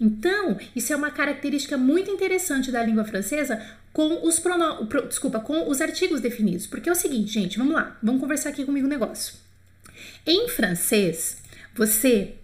Então, 0.00 0.56
isso 0.74 0.92
é 0.92 0.96
uma 0.96 1.10
característica 1.10 1.78
muito 1.78 2.10
interessante 2.10 2.72
da 2.72 2.82
língua 2.82 3.04
francesa 3.04 3.64
com 3.92 4.26
os 4.26 4.40
pronomes, 4.40 4.88
desculpa, 5.08 5.38
com 5.38 5.68
os 5.68 5.80
artigos 5.80 6.20
definidos. 6.20 6.66
Porque 6.66 6.88
é 6.88 6.92
o 6.92 6.96
seguinte, 6.96 7.32
gente, 7.32 7.58
vamos 7.58 7.74
lá, 7.74 7.96
vamos 8.02 8.20
conversar 8.20 8.48
aqui 8.48 8.64
comigo 8.64 8.86
um 8.86 8.90
negócio. 8.90 9.34
Em 10.26 10.48
francês, 10.48 11.36
você 11.74 12.34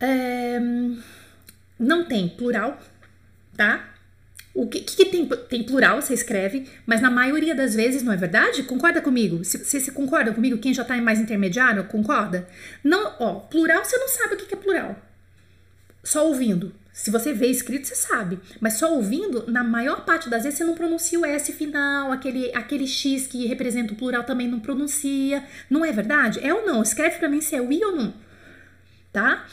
é, 0.00 0.60
não 1.78 2.04
tem 2.04 2.28
plural, 2.28 2.80
tá? 3.56 3.91
O 4.54 4.66
que, 4.66 4.80
que, 4.80 5.06
tem, 5.06 5.26
tem 5.26 5.62
plural, 5.62 6.02
você 6.02 6.12
escreve, 6.12 6.68
mas 6.84 7.00
na 7.00 7.10
maioria 7.10 7.54
das 7.54 7.74
vezes 7.74 8.02
não 8.02 8.12
é 8.12 8.16
verdade? 8.16 8.62
Concorda 8.64 9.00
comigo? 9.00 9.42
Se 9.44 9.58
você 9.58 9.90
concorda 9.90 10.32
comigo, 10.32 10.58
quem 10.58 10.74
já 10.74 10.84
tá 10.84 10.96
em 10.96 11.00
mais 11.00 11.18
intermediário, 11.18 11.84
concorda? 11.84 12.46
Não, 12.84 13.14
ó, 13.18 13.34
plural 13.40 13.82
você 13.82 13.96
não 13.96 14.08
sabe 14.08 14.34
o 14.34 14.36
que, 14.36 14.46
que 14.46 14.54
é 14.54 14.58
plural. 14.58 14.96
Só 16.04 16.26
ouvindo. 16.26 16.74
Se 16.92 17.10
você 17.10 17.32
vê 17.32 17.46
escrito, 17.46 17.88
você 17.88 17.94
sabe. 17.94 18.38
Mas 18.60 18.74
só 18.74 18.94
ouvindo, 18.94 19.50
na 19.50 19.64
maior 19.64 20.04
parte 20.04 20.28
das 20.28 20.42
vezes, 20.42 20.58
você 20.58 20.64
não 20.64 20.74
pronuncia 20.74 21.18
o 21.18 21.24
S 21.24 21.50
final, 21.52 22.12
aquele, 22.12 22.54
aquele 22.54 22.86
X 22.86 23.26
que 23.26 23.46
representa 23.46 23.94
o 23.94 23.96
plural 23.96 24.24
também 24.24 24.46
não 24.46 24.60
pronuncia. 24.60 25.42
Não 25.70 25.82
é 25.84 25.90
verdade? 25.92 26.40
É 26.42 26.52
ou 26.52 26.66
não? 26.66 26.82
Escreve 26.82 27.18
para 27.18 27.30
mim 27.30 27.40
se 27.40 27.56
é 27.56 27.60
oui 27.62 27.82
ou 27.82 27.96
não. 27.96 28.12
Tá? 29.10 29.46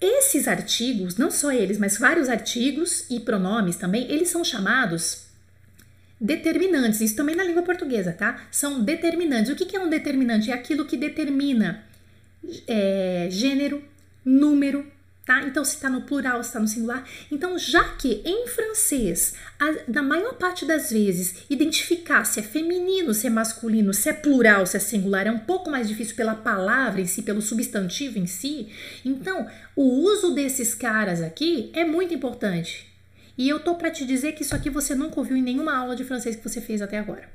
Esses 0.00 0.48
artigos, 0.48 1.16
não 1.16 1.30
só 1.30 1.52
eles, 1.52 1.78
mas 1.78 1.98
vários 1.98 2.28
artigos 2.28 3.06
e 3.10 3.20
pronomes 3.20 3.76
também, 3.76 4.10
eles 4.10 4.28
são 4.28 4.44
chamados 4.44 5.24
determinantes. 6.20 7.00
Isso 7.00 7.16
também 7.16 7.36
na 7.36 7.44
língua 7.44 7.62
portuguesa, 7.62 8.12
tá? 8.12 8.46
São 8.50 8.82
determinantes. 8.82 9.50
O 9.50 9.56
que 9.56 9.76
é 9.76 9.80
um 9.80 9.88
determinante? 9.88 10.50
É 10.50 10.54
aquilo 10.54 10.84
que 10.84 10.96
determina 10.96 11.84
é, 12.66 13.28
gênero, 13.30 13.82
número, 14.24 14.86
tá? 15.24 15.42
Então, 15.44 15.64
se 15.64 15.76
está 15.76 15.88
no 15.88 16.02
plural, 16.02 16.42
se 16.42 16.50
está 16.50 16.60
no 16.60 16.68
singular. 16.68 17.04
Então, 17.30 17.58
já 17.58 17.82
que 17.94 18.22
em 18.24 18.46
francês, 18.46 19.34
a, 19.58 19.90
na 19.90 20.02
maior 20.02 20.34
parte 20.34 20.66
das 20.66 20.90
vezes, 20.90 21.44
identificar 21.48 22.24
se 22.24 22.40
é 22.40 22.42
feminino, 22.42 23.14
se 23.14 23.26
é 23.26 23.30
masculino, 23.30 23.94
se 23.94 24.08
é 24.08 24.12
plural, 24.12 24.66
se 24.66 24.76
é 24.76 24.80
singular, 24.80 25.26
é 25.26 25.30
um 25.30 25.38
pouco 25.38 25.70
mais 25.70 25.88
difícil 25.88 26.14
pela 26.14 26.34
palavra 26.34 27.00
em 27.00 27.06
si, 27.06 27.22
pelo 27.22 27.40
substantivo 27.40 28.18
em 28.18 28.26
si. 28.26 28.68
Então, 29.04 29.48
o 29.74 29.82
uso 29.82 30.34
desses 30.34 30.74
caras 30.74 31.22
aqui 31.22 31.70
é 31.72 31.84
muito 31.84 32.12
importante. 32.12 32.92
E 33.36 33.48
eu 33.48 33.58
tô 33.58 33.74
para 33.74 33.90
te 33.90 34.04
dizer 34.04 34.32
que 34.32 34.42
isso 34.42 34.54
aqui 34.54 34.70
você 34.70 34.94
nunca 34.94 35.18
ouviu 35.18 35.36
em 35.36 35.42
nenhuma 35.42 35.76
aula 35.76 35.96
de 35.96 36.04
francês 36.04 36.36
que 36.36 36.48
você 36.48 36.60
fez 36.60 36.80
até 36.80 36.98
agora, 36.98 37.28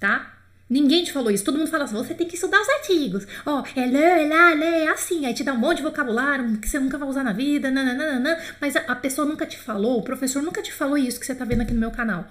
tá? 0.00 0.35
Ninguém 0.68 1.04
te 1.04 1.12
falou 1.12 1.30
isso. 1.30 1.44
Todo 1.44 1.58
mundo 1.58 1.70
fala 1.70 1.84
assim: 1.84 1.94
você 1.94 2.14
tem 2.14 2.26
que 2.26 2.34
estudar 2.34 2.60
os 2.60 2.68
artigos. 2.68 3.26
Ó, 3.44 3.62
oh, 3.62 3.80
é 3.80 3.86
lê, 3.86 4.24
é 4.24 4.28
lá, 4.28 4.52
lê, 4.52 4.84
é 4.84 4.88
assim. 4.88 5.24
Aí 5.24 5.32
te 5.32 5.44
dá 5.44 5.52
um 5.52 5.58
monte 5.58 5.78
de 5.78 5.84
vocabulário 5.84 6.58
que 6.58 6.68
você 6.68 6.78
nunca 6.78 6.98
vai 6.98 7.08
usar 7.08 7.22
na 7.22 7.32
vida. 7.32 7.70
Nananana, 7.70 8.36
mas 8.60 8.74
a, 8.74 8.80
a 8.80 8.96
pessoa 8.96 9.26
nunca 9.26 9.46
te 9.46 9.56
falou, 9.56 9.98
o 9.98 10.02
professor 10.02 10.42
nunca 10.42 10.60
te 10.62 10.72
falou 10.72 10.98
isso 10.98 11.20
que 11.20 11.26
você 11.26 11.34
tá 11.34 11.44
vendo 11.44 11.62
aqui 11.62 11.72
no 11.72 11.80
meu 11.80 11.92
canal. 11.92 12.28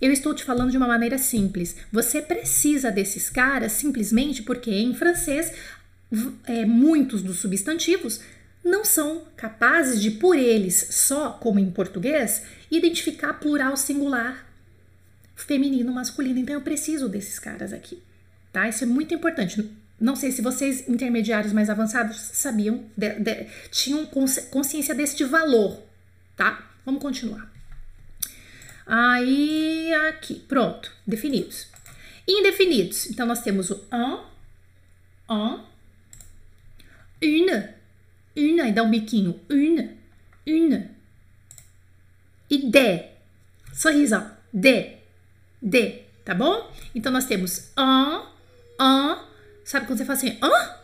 Eu 0.00 0.12
estou 0.12 0.34
te 0.34 0.42
falando 0.42 0.72
de 0.72 0.76
uma 0.76 0.88
maneira 0.88 1.16
simples. 1.16 1.76
Você 1.92 2.20
precisa 2.20 2.90
desses 2.90 3.30
caras 3.30 3.72
simplesmente 3.72 4.42
porque 4.42 4.70
em 4.70 4.92
francês 4.92 5.52
é, 6.46 6.66
muitos 6.66 7.22
dos 7.22 7.38
substantivos 7.38 8.20
não 8.64 8.84
são 8.84 9.22
capazes 9.36 10.00
de, 10.00 10.10
por 10.10 10.36
eles 10.36 10.88
só, 10.90 11.30
como 11.30 11.60
em 11.60 11.70
português, 11.70 12.42
identificar 12.70 13.34
plural 13.34 13.76
singular 13.76 14.43
feminino, 15.34 15.92
masculino. 15.92 16.38
Então 16.38 16.54
eu 16.54 16.60
preciso 16.60 17.08
desses 17.08 17.38
caras 17.38 17.72
aqui, 17.72 18.02
tá? 18.52 18.68
Isso 18.68 18.84
é 18.84 18.86
muito 18.86 19.14
importante. 19.14 19.70
Não 20.00 20.16
sei 20.16 20.32
se 20.32 20.42
vocês, 20.42 20.88
intermediários 20.88 21.52
mais 21.52 21.70
avançados, 21.70 22.16
sabiam, 22.16 22.84
de, 22.96 23.20
de, 23.20 23.46
tinham 23.70 24.06
consciência 24.06 24.94
deste 24.94 25.24
valor, 25.24 25.82
tá? 26.36 26.70
Vamos 26.84 27.00
continuar. 27.00 27.52
Aí, 28.86 29.92
aqui, 30.08 30.40
pronto, 30.40 30.92
definidos. 31.06 31.68
Indefinidos, 32.26 33.06
então 33.06 33.26
nós 33.26 33.42
temos 33.42 33.70
o 33.70 33.86
un, 33.92 34.24
un, 35.30 35.64
une, 37.22 37.68
une, 38.36 38.60
aí 38.60 38.72
dá 38.72 38.82
um 38.82 38.90
biquinho, 38.90 39.40
une, 39.48 39.96
une, 40.46 40.90
e 42.50 42.70
de, 42.70 43.04
sorriso, 43.72 44.22
de, 44.52 45.03
de, 45.64 46.02
tá 46.22 46.34
bom? 46.34 46.70
Então 46.94 47.10
nós 47.10 47.24
temos 47.24 47.70
an, 47.74 48.22
an, 48.78 49.18
sabe 49.64 49.86
quando 49.86 49.98
você 49.98 50.04
fala 50.04 50.18
assim, 50.18 50.38
an, 50.42 50.74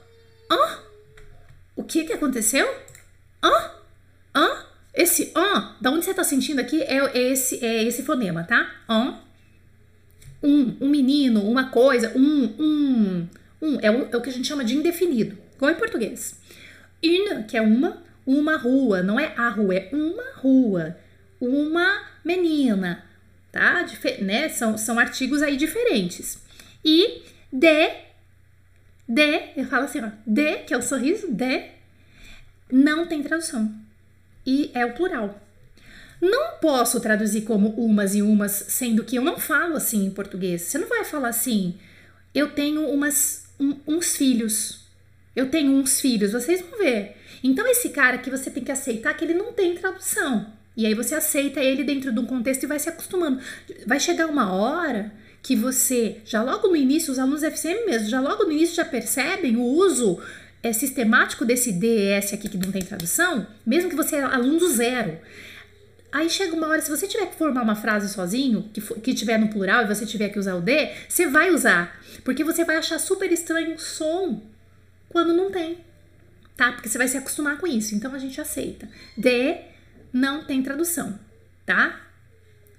an, 0.50 0.78
o 1.76 1.84
que 1.84 2.04
que 2.04 2.14
aconteceu? 2.14 2.66
An, 3.42 3.70
an, 4.34 4.64
esse 4.94 5.32
an, 5.36 5.76
da 5.82 5.90
onde 5.90 6.06
você 6.06 6.14
tá 6.14 6.24
sentindo 6.24 6.60
aqui 6.60 6.82
é, 6.82 7.30
esse, 7.30 7.62
é 7.62 7.84
esse 7.84 8.02
fonema, 8.02 8.42
tá? 8.42 8.70
An, 8.88 9.18
um, 10.42 10.78
um 10.80 10.88
menino, 10.88 11.42
uma 11.42 11.68
coisa, 11.68 12.16
um, 12.16 12.44
um, 12.58 13.28
um, 13.60 13.78
é 13.82 13.90
o, 13.90 14.08
é 14.10 14.16
o 14.16 14.22
que 14.22 14.30
a 14.30 14.32
gente 14.32 14.48
chama 14.48 14.64
de 14.64 14.74
indefinido, 14.74 15.36
igual 15.56 15.72
em 15.72 15.76
português. 15.76 16.40
Une, 17.04 17.44
que 17.44 17.54
é 17.54 17.60
uma, 17.60 18.02
uma 18.26 18.56
rua, 18.56 19.02
não 19.02 19.20
é 19.20 19.34
a 19.36 19.50
rua, 19.50 19.74
é 19.74 19.90
uma 19.92 20.24
rua, 20.36 20.96
uma 21.38 22.02
menina, 22.24 23.09
tá? 23.52 23.82
Difer 23.82 24.22
né? 24.22 24.48
São, 24.48 24.76
são 24.78 24.98
artigos 24.98 25.42
aí 25.42 25.56
diferentes. 25.56 26.38
E 26.84 27.22
de, 27.52 27.90
de, 29.08 29.50
eu 29.56 29.66
falo 29.66 29.84
assim, 29.84 30.00
ó, 30.00 30.10
de, 30.26 30.58
que 30.58 30.74
é 30.74 30.76
o 30.76 30.82
sorriso, 30.82 31.30
de, 31.30 31.64
não 32.70 33.06
tem 33.06 33.22
tradução. 33.22 33.74
E 34.46 34.70
é 34.74 34.84
o 34.86 34.94
plural. 34.94 35.40
Não 36.20 36.58
posso 36.60 37.00
traduzir 37.00 37.42
como 37.42 37.70
umas 37.70 38.14
e 38.14 38.22
umas, 38.22 38.52
sendo 38.52 39.04
que 39.04 39.16
eu 39.16 39.22
não 39.22 39.38
falo 39.38 39.76
assim 39.76 40.04
em 40.04 40.10
português. 40.10 40.62
Você 40.62 40.78
não 40.78 40.88
vai 40.88 41.04
falar 41.04 41.28
assim, 41.28 41.78
eu 42.34 42.50
tenho 42.50 42.86
umas, 42.88 43.48
um, 43.58 43.76
uns 43.86 44.16
filhos. 44.16 44.80
Eu 45.34 45.50
tenho 45.50 45.72
uns 45.72 46.00
filhos, 46.00 46.32
vocês 46.32 46.60
vão 46.60 46.78
ver. 46.78 47.16
Então, 47.42 47.66
esse 47.66 47.88
cara 47.88 48.18
que 48.18 48.30
você 48.30 48.50
tem 48.50 48.62
que 48.62 48.72
aceitar 48.72 49.14
que 49.14 49.24
ele 49.24 49.34
não 49.34 49.52
tem 49.52 49.74
tradução. 49.74 50.52
E 50.80 50.86
aí 50.86 50.94
você 50.94 51.14
aceita 51.14 51.60
ele 51.60 51.84
dentro 51.84 52.10
de 52.10 52.18
um 52.18 52.24
contexto 52.24 52.62
e 52.62 52.66
vai 52.66 52.78
se 52.78 52.88
acostumando. 52.88 53.38
Vai 53.86 54.00
chegar 54.00 54.26
uma 54.26 54.50
hora 54.50 55.12
que 55.42 55.54
você, 55.54 56.22
já 56.24 56.42
logo 56.42 56.68
no 56.68 56.76
início, 56.76 57.12
os 57.12 57.18
alunos 57.18 57.42
FCM 57.42 57.84
mesmo, 57.84 58.08
já 58.08 58.18
logo 58.18 58.44
no 58.44 58.52
início 58.52 58.76
já 58.76 58.84
percebem 58.86 59.56
o 59.56 59.62
uso 59.62 60.18
é, 60.62 60.72
sistemático 60.72 61.44
desse 61.44 61.70
DES 61.70 62.32
aqui 62.32 62.48
que 62.48 62.56
não 62.56 62.72
tem 62.72 62.80
tradução, 62.80 63.46
mesmo 63.64 63.90
que 63.90 63.96
você 63.96 64.16
é 64.16 64.22
aluno 64.22 64.66
zero. 64.70 65.18
Aí 66.10 66.30
chega 66.30 66.56
uma 66.56 66.68
hora, 66.68 66.80
se 66.80 66.88
você 66.88 67.06
tiver 67.06 67.26
que 67.26 67.36
formar 67.36 67.60
uma 67.60 67.76
frase 67.76 68.08
sozinho, 68.08 68.70
que, 68.72 68.80
que 68.80 69.12
tiver 69.12 69.38
no 69.38 69.48
plural 69.48 69.84
e 69.84 69.86
você 69.86 70.06
tiver 70.06 70.30
que 70.30 70.38
usar 70.38 70.54
o 70.54 70.62
D, 70.62 70.92
você 71.06 71.26
vai 71.26 71.50
usar. 71.50 72.00
Porque 72.24 72.42
você 72.42 72.64
vai 72.64 72.78
achar 72.78 72.98
super 72.98 73.30
estranho 73.30 73.74
o 73.74 73.78
som 73.78 74.40
quando 75.10 75.34
não 75.34 75.50
tem. 75.50 75.76
Tá? 76.56 76.72
Porque 76.72 76.88
você 76.88 76.96
vai 76.96 77.06
se 77.06 77.18
acostumar 77.18 77.58
com 77.58 77.66
isso. 77.66 77.94
Então 77.94 78.14
a 78.14 78.18
gente 78.18 78.40
aceita. 78.40 78.88
D 79.14 79.68
não 80.12 80.44
tem 80.44 80.62
tradução, 80.62 81.18
tá? 81.64 82.00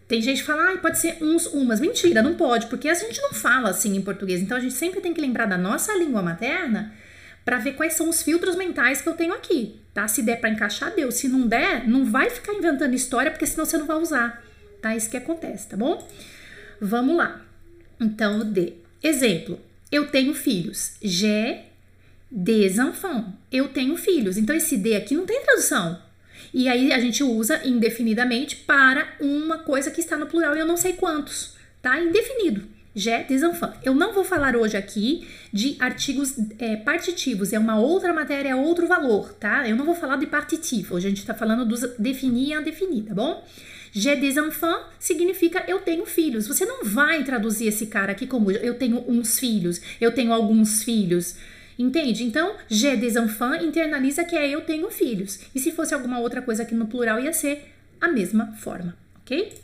Tem 0.08 0.22
gente 0.22 0.42
que 0.42 0.48
fala, 0.48 0.74
ah, 0.74 0.78
pode 0.78 1.00
ser 1.00 1.18
uns, 1.22 1.46
umas. 1.46 1.80
Mentira, 1.80 2.22
não 2.22 2.36
pode, 2.36 2.68
porque 2.68 2.90
a 2.90 2.94
gente 2.94 3.22
não 3.22 3.34
fala 3.34 3.70
assim 3.70 3.96
em 3.96 4.02
português. 4.02 4.42
Então 4.42 4.58
a 4.58 4.60
gente 4.60 4.74
sempre 4.74 5.00
tem 5.00 5.14
que 5.14 5.22
lembrar 5.22 5.46
da 5.46 5.58
nossa 5.58 5.94
língua 5.96 6.22
materna 6.22 6.94
para 7.46 7.60
ver 7.60 7.74
quais 7.74 7.94
são 7.94 8.10
os 8.10 8.22
filtros 8.22 8.56
mentais 8.56 9.02
que 9.02 9.08
eu 9.08 9.14
tenho 9.14 9.34
aqui, 9.34 9.80
tá? 9.94 10.08
Se 10.08 10.22
der 10.22 10.40
para 10.40 10.50
encaixar, 10.50 10.94
deu. 10.94 11.12
Se 11.12 11.30
não 11.30 11.48
der, 11.48 11.88
não 11.88 12.04
vai 12.04 12.30
ficar 12.30 12.54
inventando 12.54 12.94
história, 12.94 13.32
porque 13.32 13.46
senão 13.46 13.66
você 13.66 13.78
não 13.78 13.86
vai 13.86 13.98
usar, 13.98 14.44
tá? 14.82 14.94
Isso 14.96 15.10
que 15.10 15.16
acontece, 15.16 15.70
tá 15.70 15.78
bom? 15.78 16.06
Vamos 16.82 17.16
lá. 17.16 17.42
Então, 18.00 18.40
o 18.40 18.44
D. 18.44 18.74
Exemplo: 19.02 19.60
eu 19.92 20.08
tenho 20.08 20.34
filhos. 20.34 20.94
J'ai 21.02 21.66
des 22.30 22.80
enfants. 22.80 23.34
Eu 23.52 23.68
tenho 23.70 23.96
filhos. 23.98 24.38
Então, 24.38 24.56
esse 24.56 24.78
D 24.78 24.96
aqui 24.96 25.16
não 25.16 25.26
tem 25.26 25.42
tradução. 25.42 26.02
E 26.53 26.67
aí 26.67 26.91
a 26.91 27.00
gente 27.00 27.24
usa 27.24 27.62
indefinidamente 27.65 28.55
para 28.58 29.08
uma 29.20 29.60
coisa 29.60 29.89
que 29.89 30.01
está 30.01 30.17
no 30.17 30.25
plural 30.25 30.55
e 30.55 30.60
eu 30.60 30.65
não 30.65 30.77
sei 30.77 30.93
quantos, 30.93 31.55
tá? 31.81 32.00
Indefinido. 32.00 32.63
J'ai 32.93 33.24
des 33.24 33.41
enfants. 33.41 33.77
Eu 33.84 33.96
não 33.96 34.12
vou 34.12 34.24
falar 34.25 34.55
hoje 34.55 34.75
aqui 34.75 35.25
de 35.51 35.77
artigos 35.79 36.36
é, 36.60 36.75
partitivos, 36.75 37.53
é 37.53 37.60
uma 37.60 37.79
outra 37.79 38.13
matéria, 38.13 38.50
é 38.50 38.55
outro 38.55 38.86
valor, 38.86 39.31
tá? 39.34 39.67
Eu 39.67 39.77
não 39.77 39.86
vou 39.86 39.96
falar 39.96 40.17
de 40.17 40.27
partitivo, 40.27 40.96
hoje 40.96 41.08
a 41.08 41.10
gente 41.10 41.25
tá 41.25 41.34
falando 41.34 41.65
dos 41.65 41.81
definir 41.98 42.50
e 42.50 42.53
indefinir, 42.53 43.05
tá 43.05 43.13
bom? 43.13 43.46
J'ai 43.93 44.15
des 44.17 44.38
enfants 44.38 44.86
significa 45.00 45.63
eu 45.67 45.79
tenho 45.79 46.05
filhos. 46.05 46.48
Você 46.48 46.65
não 46.65 46.84
vai 46.84 47.24
traduzir 47.24 47.67
esse 47.67 47.88
cara 47.88 48.12
aqui 48.12 48.25
como 48.25 48.51
eu 48.51 48.75
tenho 48.75 49.03
uns 49.08 49.39
filhos, 49.39 49.81
eu 50.00 50.12
tenho 50.12 50.34
alguns 50.34 50.84
filhos. 50.84 51.36
Entende? 51.82 52.24
Então, 52.24 52.56
j'ai 52.70 52.96
des 52.96 53.16
enfants 53.16 53.64
internaliza 53.64 54.24
que 54.24 54.36
é 54.36 54.48
eu 54.48 54.62
tenho 54.62 54.92
filhos. 54.92 55.40
E 55.56 55.60
se 55.60 55.72
fosse 55.72 55.96
alguma 55.96 56.20
outra 56.20 56.40
coisa 56.40 56.62
aqui 56.62 56.76
no 56.76 56.86
plural, 56.86 57.20
ia 57.20 57.34
ser 57.34 57.74
a 58.00 58.08
mesma 58.08 58.54
forma, 58.54 58.96
ok? 59.22 59.60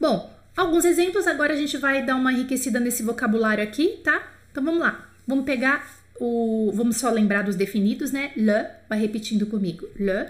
Bom, 0.00 0.34
alguns 0.56 0.86
exemplos, 0.86 1.26
agora 1.26 1.52
a 1.52 1.56
gente 1.56 1.76
vai 1.76 2.04
dar 2.06 2.16
uma 2.16 2.32
enriquecida 2.32 2.80
nesse 2.80 3.02
vocabulário 3.02 3.62
aqui, 3.62 4.00
tá? 4.02 4.32
Então 4.50 4.64
vamos 4.64 4.80
lá. 4.80 5.10
Vamos 5.26 5.44
pegar 5.44 5.86
o. 6.18 6.72
Vamos 6.74 6.96
só 6.96 7.10
lembrar 7.10 7.42
dos 7.42 7.54
definidos, 7.54 8.12
né? 8.12 8.32
Le, 8.34 8.70
vai 8.88 8.98
repetindo 8.98 9.46
comigo. 9.46 9.86
Le, 9.96 10.26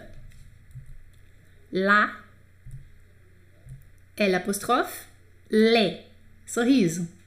la, 1.73 2.20
L 4.16 4.35
apóstrofe, 4.35 5.06
le. 5.49 6.00
Sorriso. 6.44 7.19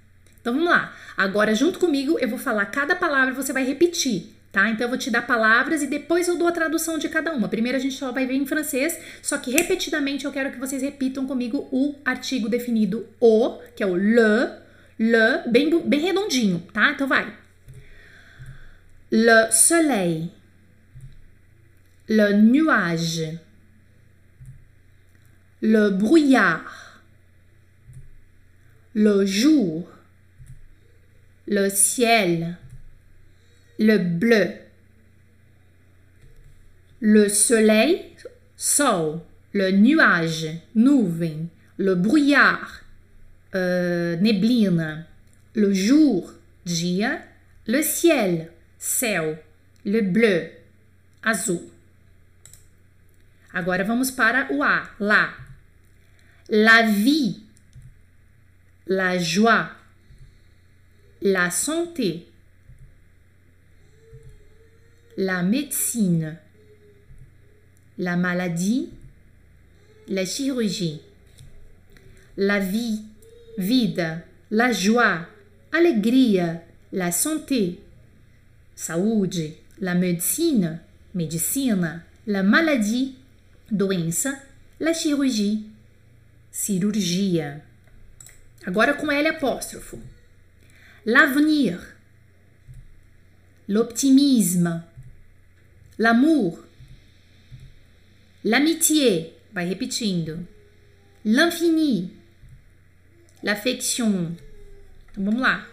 Então 0.43 0.55
vamos 0.55 0.69
lá. 0.69 0.93
Agora, 1.15 1.55
junto 1.55 1.79
comigo, 1.79 2.19
eu 2.19 2.27
vou 2.27 2.37
falar 2.37 2.65
cada 2.65 2.97
palavra 2.97 3.31
e 3.31 3.33
você 3.33 3.53
vai 3.53 3.63
repetir, 3.63 4.35
tá? 4.51 4.69
Então 4.69 4.83
eu 4.83 4.89
vou 4.89 4.97
te 4.97 5.09
dar 5.09 5.21
palavras 5.25 5.81
e 5.81 5.87
depois 5.87 6.27
eu 6.27 6.37
dou 6.37 6.49
a 6.49 6.51
tradução 6.51 6.97
de 6.97 7.07
cada 7.07 7.31
uma. 7.31 7.47
Primeiro 7.47 7.77
a 7.77 7.81
gente 7.81 7.95
só 7.95 8.11
vai 8.11 8.25
ver 8.25 8.33
em 8.33 8.45
francês, 8.45 8.99
só 9.21 9.37
que 9.37 9.51
repetidamente 9.51 10.25
eu 10.25 10.33
quero 10.33 10.51
que 10.51 10.59
vocês 10.59 10.81
repitam 10.81 11.25
comigo 11.25 11.69
o 11.71 11.95
artigo 12.03 12.49
definido 12.49 13.07
o, 13.21 13.57
que 13.73 13.81
é 13.81 13.85
o 13.85 13.95
le, 13.95 14.51
le, 14.99 15.49
bem, 15.49 15.79
bem 15.79 16.01
redondinho, 16.01 16.59
tá? 16.73 16.91
Então 16.91 17.07
vai. 17.07 17.33
Le 19.09 19.49
soleil, 19.49 20.29
le 22.09 22.33
nuage, 22.33 23.39
le 25.61 25.89
brouillard, 25.91 26.65
le 28.93 29.25
jour, 29.25 29.92
le 31.53 31.69
ciel, 31.69 32.57
le 33.77 33.97
bleu, 33.99 34.53
le 36.99 37.29
soleil, 37.29 38.01
sol, 38.57 39.21
le 39.53 39.69
nuage, 39.69 40.47
nuvem, 40.73 41.47
le 41.77 41.93
brouillard, 41.93 42.81
euh, 43.53 44.15
neblina, 44.15 45.05
le 45.53 45.71
jour, 45.73 46.33
dia, 46.65 47.21
le 47.67 47.83
ciel, 47.83 48.49
céu, 48.79 49.35
le 49.85 50.01
bleu, 50.01 50.49
azul. 51.21 51.61
Agora 53.53 53.83
vamos 53.83 54.09
para 54.09 54.47
o 54.49 54.63
A, 54.63 54.89
lá. 54.99 55.29
La 56.49 56.81
vie, 56.81 57.43
la 58.87 59.19
joie, 59.19 59.69
la 61.23 61.49
santé, 61.51 62.27
la 65.15 65.41
médecine, 65.41 66.37
la 67.97 68.17
maladie, 68.17 68.89
la 70.09 70.25
chirurgie, 70.25 70.99
la 72.35 72.59
vie, 72.59 73.03
vida, 73.57 74.25
la 74.51 74.73
joie, 74.73 75.25
alegria, 75.71 76.61
la 76.91 77.13
santé, 77.13 77.79
saúde, 78.75 79.53
la 79.79 79.95
médecine, 79.95 80.81
medicina, 81.15 82.03
la 82.27 82.43
maladie, 82.43 83.15
doença, 83.71 84.37
la 84.81 84.93
chirurgie, 84.93 85.63
cirurgia. 86.51 87.63
Agora 88.65 88.93
com 88.93 89.09
L 89.09 89.27
apóstrofo. 89.29 90.12
L'avenir, 91.05 91.79
l'optimisme, 93.67 94.81
l'amour, 95.97 96.59
l'amitié, 98.45 99.33
vai 99.53 99.67
repetindo, 99.67 100.39
l'infini, 101.25 102.09
l'affection. 103.43 104.35
Então 105.11 105.25
vamos 105.25 105.41
lá. 105.41 105.67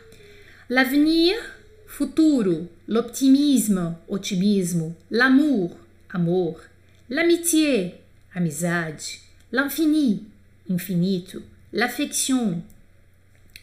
L'avenir, 0.68 1.36
futuro, 1.86 2.68
l'optimisme, 2.88 3.96
otimismo, 4.08 4.96
l'amour, 5.10 5.76
amor, 6.10 6.60
l'amitié, 7.08 8.00
amizade, 8.34 9.20
l'infini, 9.52 10.26
infinito, 10.68 11.42
l'affection, 11.72 12.62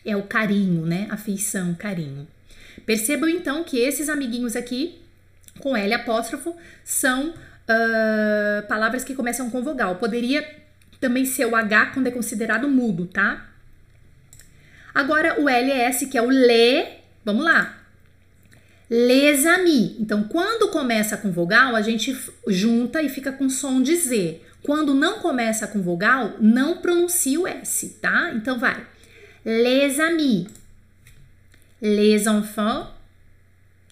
é 0.08 0.16
o 0.16 0.24
carinho, 0.24 0.86
né? 0.86 1.06
Afeição, 1.12 1.76
carinho. 1.76 2.26
Percebam 2.86 3.28
então 3.28 3.66
que 3.66 3.78
esses 3.78 4.08
amiguinhos 4.08 4.56
aqui, 4.56 4.98
com 5.60 5.76
L 5.76 5.94
apóstrofo, 5.94 6.56
são 6.86 7.32
uh, 7.32 8.68
palavras 8.70 9.04
que 9.04 9.14
começam 9.14 9.50
com 9.50 9.62
vogal. 9.62 9.96
Poderia 9.96 10.48
também 11.02 11.26
ser 11.26 11.46
o 11.46 11.56
H 11.56 11.88
quando 11.88 12.08
é 12.08 12.12
considerado 12.12 12.70
mudo, 12.70 13.06
tá? 13.06 13.50
Agora 14.96 15.40
o 15.42 15.50
LS, 15.50 16.08
que 16.08 16.18
é 16.18 16.22
o 16.22 16.30
le, 16.30 16.88
vamos 17.26 17.44
lá. 17.44 17.78
Les 18.90 19.46
amis. 19.46 19.98
Então, 20.00 20.24
quando 20.24 20.72
começa 20.72 21.18
com 21.18 21.30
vogal, 21.30 21.76
a 21.76 21.82
gente 21.82 22.18
junta 22.48 23.02
e 23.02 23.10
fica 23.10 23.34
com 23.34 23.50
som 23.50 23.82
de 23.82 23.94
Z. 23.98 24.42
Quando 24.64 24.94
não 24.94 25.20
começa 25.20 25.68
com 25.68 25.82
vogal, 25.82 26.38
não 26.40 26.78
pronuncia 26.78 27.40
o 27.40 27.46
S, 27.46 27.98
tá? 28.02 28.32
Então 28.34 28.58
vai 28.58 28.88
les 29.48 30.02
amis, 30.02 30.46
les 31.82 32.28
enfants, 32.28 32.90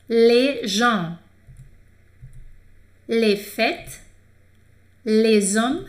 les 0.10 0.68
gens, 0.68 1.16
les 3.08 3.38
fêtes, 3.38 4.02
les 5.06 5.56
hommes, 5.56 5.86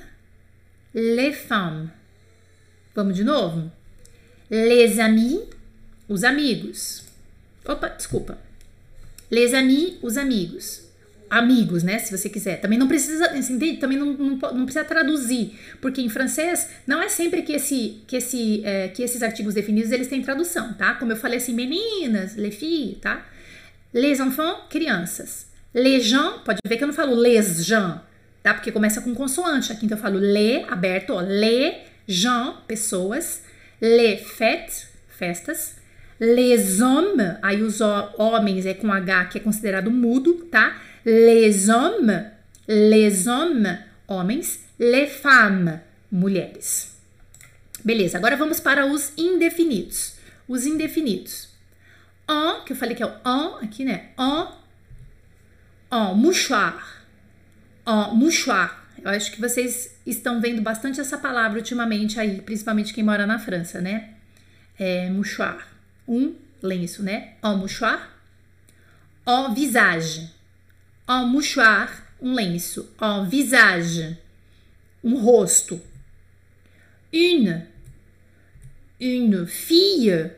les 0.95 1.33
femmes. 1.33 1.91
Vamos 2.95 3.15
de 3.15 3.25
novo? 3.25 3.69
Les 4.51 5.01
amis, 5.01 5.41
os 6.09 6.23
amigos. 6.23 7.03
Opa, 7.67 7.89
desculpa. 7.89 8.39
Les 9.33 9.53
amis, 9.53 9.99
os 10.01 10.17
amigos 10.17 10.86
amigos, 11.29 11.83
né? 11.83 11.99
Se 11.99 12.17
você 12.17 12.29
quiser. 12.29 12.61
Também 12.61 12.79
não 12.79 12.89
precisa, 12.89 13.37
entende? 13.37 13.77
Também 13.79 13.99
não, 13.99 14.13
não, 14.13 14.37
não, 14.37 14.65
precisa 14.65 14.85
traduzir, 14.85 15.59
porque 15.81 16.01
em 16.01 16.09
francês 16.09 16.69
não 16.87 17.03
é 17.03 17.09
sempre 17.09 17.43
que, 17.43 17.53
esse, 17.53 18.03
que, 18.07 18.17
esse, 18.17 18.63
é, 18.65 18.89
que 18.89 19.03
esses 19.03 19.23
artigos 19.23 19.55
definidos 19.55 19.93
eles 19.93 20.09
têm 20.09 20.23
tradução, 20.23 20.75
tá? 20.75 20.95
Como 20.95 21.13
eu 21.13 21.17
falei 21.17 21.39
assim, 21.39 21.55
meninas, 21.55 22.37
les 22.37 22.55
filles, 22.55 22.99
tá? 23.01 23.27
Les 23.93 24.21
enfants, 24.21 24.65
crianças. 24.71 25.47
Les 25.75 26.05
gens, 26.05 26.43
pode 26.45 26.59
ver 26.67 26.77
que 26.77 26.85
eu 26.85 26.89
não 26.89 26.95
falo 26.95 27.15
les 27.15 27.65
gens, 27.65 28.01
tá? 28.43 28.55
Porque 28.55 28.73
começa 28.73 29.01
com 29.01 29.15
consoante 29.15 29.73
aqui, 29.73 29.87
então 29.87 29.99
eu 29.99 30.03
falo 30.03 30.19
les, 30.19 30.67
aberto, 30.69 31.11
ó, 31.11 31.21
les 31.21 31.77
gens, 32.07 32.57
pessoas. 32.67 33.43
Les 33.81 34.21
fêtes, 34.21 34.89
festas. 35.09 35.77
Les 36.19 36.81
hommes, 36.81 37.37
aí 37.43 37.63
os 37.63 37.81
homens 37.83 38.65
é 38.65 38.73
com 38.73 38.91
H, 38.91 39.27
que 39.27 39.39
é 39.39 39.41
considerado 39.41 39.91
mudo, 39.91 40.47
tá? 40.51 40.81
Les 41.07 41.71
hommes, 41.71 42.33
les 42.67 43.29
hommes, 43.29 43.79
homens, 44.09 44.59
les 44.81 45.07
femmes, 45.07 45.81
mulheres. 46.11 46.97
Beleza, 47.85 48.19
agora 48.19 48.37
vamos 48.37 48.59
para 48.59 48.85
os 48.85 49.13
indefinidos. 49.17 50.15
Os 50.49 50.67
indefinidos. 50.67 51.49
En, 52.29 52.65
que 52.65 52.73
eu 52.73 52.77
falei 52.77 52.97
que 52.97 53.05
é 53.05 53.07
o 53.07 53.13
en 53.25 53.65
aqui, 53.65 53.85
né? 53.85 54.11
En, 54.19 54.49
en 55.93 56.15
mouchoir. 56.17 57.05
En 57.87 58.17
mouchoir. 58.17 58.77
Eu 59.05 59.11
acho 59.11 59.31
que 59.31 59.41
vocês 59.41 59.95
estão 60.05 60.41
vendo 60.41 60.61
bastante 60.61 61.01
essa 61.01 61.17
palavra 61.17 61.59
ultimamente 61.59 62.19
aí, 62.19 62.43
principalmente 62.43 62.93
quem 62.93 63.05
mora 63.05 63.25
na 63.25 63.39
França, 63.39 63.81
né? 63.81 64.15
É 64.77 65.09
mouchoir. 65.09 65.69
Um 66.09 66.35
lenço, 66.61 67.05
né? 67.05 67.35
En 67.45 67.57
mouchoir. 67.57 68.11
En 69.25 69.55
visage. 69.55 70.36
En 71.09 71.27
mouchoir, 71.27 72.03
um 72.21 72.35
lenço. 72.35 72.89
En 73.01 73.29
visage, 73.29 74.17
um 75.05 75.17
rosto. 75.17 75.81
Une. 77.13 77.67
Une 79.01 79.47
fille, 79.47 80.31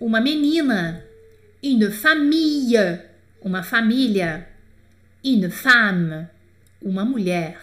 uma 0.00 0.20
menina. 0.20 1.02
Une 1.62 1.90
famille, 1.90 3.00
uma 3.42 3.62
família. 3.62 4.46
Une 5.22 5.50
femme, 5.50 6.28
uma 6.80 7.04
mulher. 7.04 7.58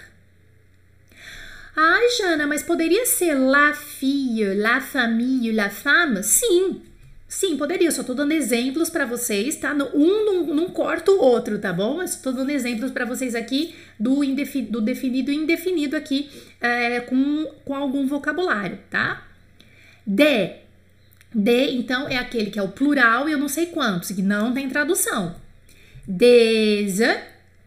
Ai, 1.75 2.09
Jana, 2.17 2.45
mas 2.45 2.61
poderia 2.61 3.03
ser 3.05 3.33
la 3.33 3.73
fille, 3.73 4.53
la 4.53 4.79
famille, 4.79 5.51
la 5.51 5.69
femme? 5.71 6.21
Sim, 6.21 6.83
sim, 7.33 7.57
poderia. 7.57 7.87
Eu 7.87 7.91
só 7.91 8.03
tô 8.03 8.13
dando 8.13 8.31
exemplos 8.31 8.89
para 8.89 9.05
vocês, 9.05 9.55
tá? 9.55 9.73
Um 9.93 10.25
não, 10.25 10.43
não 10.47 10.69
corta 10.69 11.11
o 11.11 11.19
outro, 11.19 11.59
tá 11.59 11.73
bom? 11.73 12.01
Eu 12.01 12.07
tô 12.21 12.31
dando 12.31 12.49
exemplos 12.51 12.91
para 12.91 13.05
vocês 13.05 13.35
aqui 13.35 13.75
do, 13.99 14.21
do 14.69 14.81
definido 14.81 15.31
e 15.31 15.35
indefinido 15.35 15.95
aqui 15.95 16.29
é, 16.61 17.01
com, 17.01 17.45
com 17.65 17.75
algum 17.75 18.07
vocabulário, 18.07 18.79
tá? 18.89 19.25
De. 20.05 20.63
De, 21.35 21.71
então, 21.71 22.07
é 22.07 22.17
aquele 22.17 22.51
que 22.51 22.59
é 22.59 22.61
o 22.61 22.69
plural 22.69 23.27
e 23.27 23.31
eu 23.31 23.39
não 23.39 23.49
sei 23.49 23.65
quantos, 23.65 24.11
que 24.11 24.21
não 24.21 24.53
tem 24.53 24.69
tradução. 24.69 25.35
Des, 26.07 26.99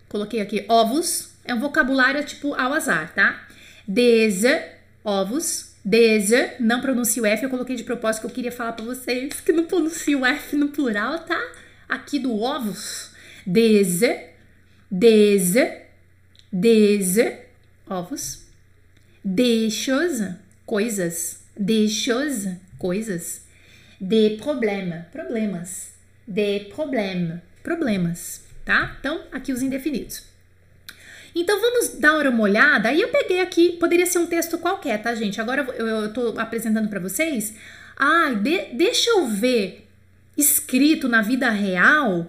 coloquei 0.08 0.40
aqui 0.40 0.64
ovos, 0.68 1.30
é 1.44 1.52
um 1.52 1.58
vocabulário 1.58 2.24
tipo 2.24 2.54
ao 2.54 2.72
azar, 2.72 3.12
tá? 3.12 3.44
Des, 3.88 4.42
ovos. 5.02 5.65
Des, 5.88 6.30
não 6.58 6.80
pronuncio 6.80 7.24
F, 7.24 7.44
eu 7.44 7.48
coloquei 7.48 7.76
de 7.76 7.84
propósito 7.84 8.22
que 8.22 8.26
eu 8.26 8.34
queria 8.34 8.50
falar 8.50 8.72
para 8.72 8.84
vocês 8.84 9.40
que 9.40 9.52
não 9.52 9.66
pronuncio 9.66 10.26
F 10.26 10.56
no 10.56 10.70
plural, 10.70 11.20
tá? 11.20 11.40
Aqui 11.88 12.18
do 12.18 12.42
ovos. 12.42 13.12
Des, 13.46 14.00
des, 14.90 15.54
des, 16.52 17.16
ovos. 17.86 18.46
Choses, 19.70 20.34
coisas. 20.66 21.44
Choses, 21.88 22.48
coisas. 22.80 23.42
De 24.00 24.30
problème, 24.38 25.04
problemas. 25.12 25.92
De 26.26 26.64
problème, 26.74 27.40
problemas, 27.62 28.40
tá? 28.64 28.96
Então, 28.98 29.22
aqui 29.30 29.52
os 29.52 29.62
indefinidos. 29.62 30.24
Então 31.38 31.60
vamos 31.60 31.98
dar 31.98 32.26
uma 32.26 32.42
olhada. 32.42 32.88
Aí 32.88 33.02
eu 33.02 33.08
peguei 33.08 33.40
aqui, 33.40 33.72
poderia 33.72 34.06
ser 34.06 34.18
um 34.18 34.26
texto 34.26 34.56
qualquer, 34.56 35.02
tá, 35.02 35.14
gente? 35.14 35.38
Agora 35.38 35.62
eu, 35.76 36.10
tô 36.10 36.34
apresentando 36.38 36.88
para 36.88 36.98
vocês. 36.98 37.52
Ah, 37.94 38.32
de, 38.32 38.72
deixa 38.72 39.10
eu 39.10 39.26
ver 39.26 39.86
escrito 40.34 41.08
na 41.08 41.20
vida 41.20 41.50
real 41.50 42.26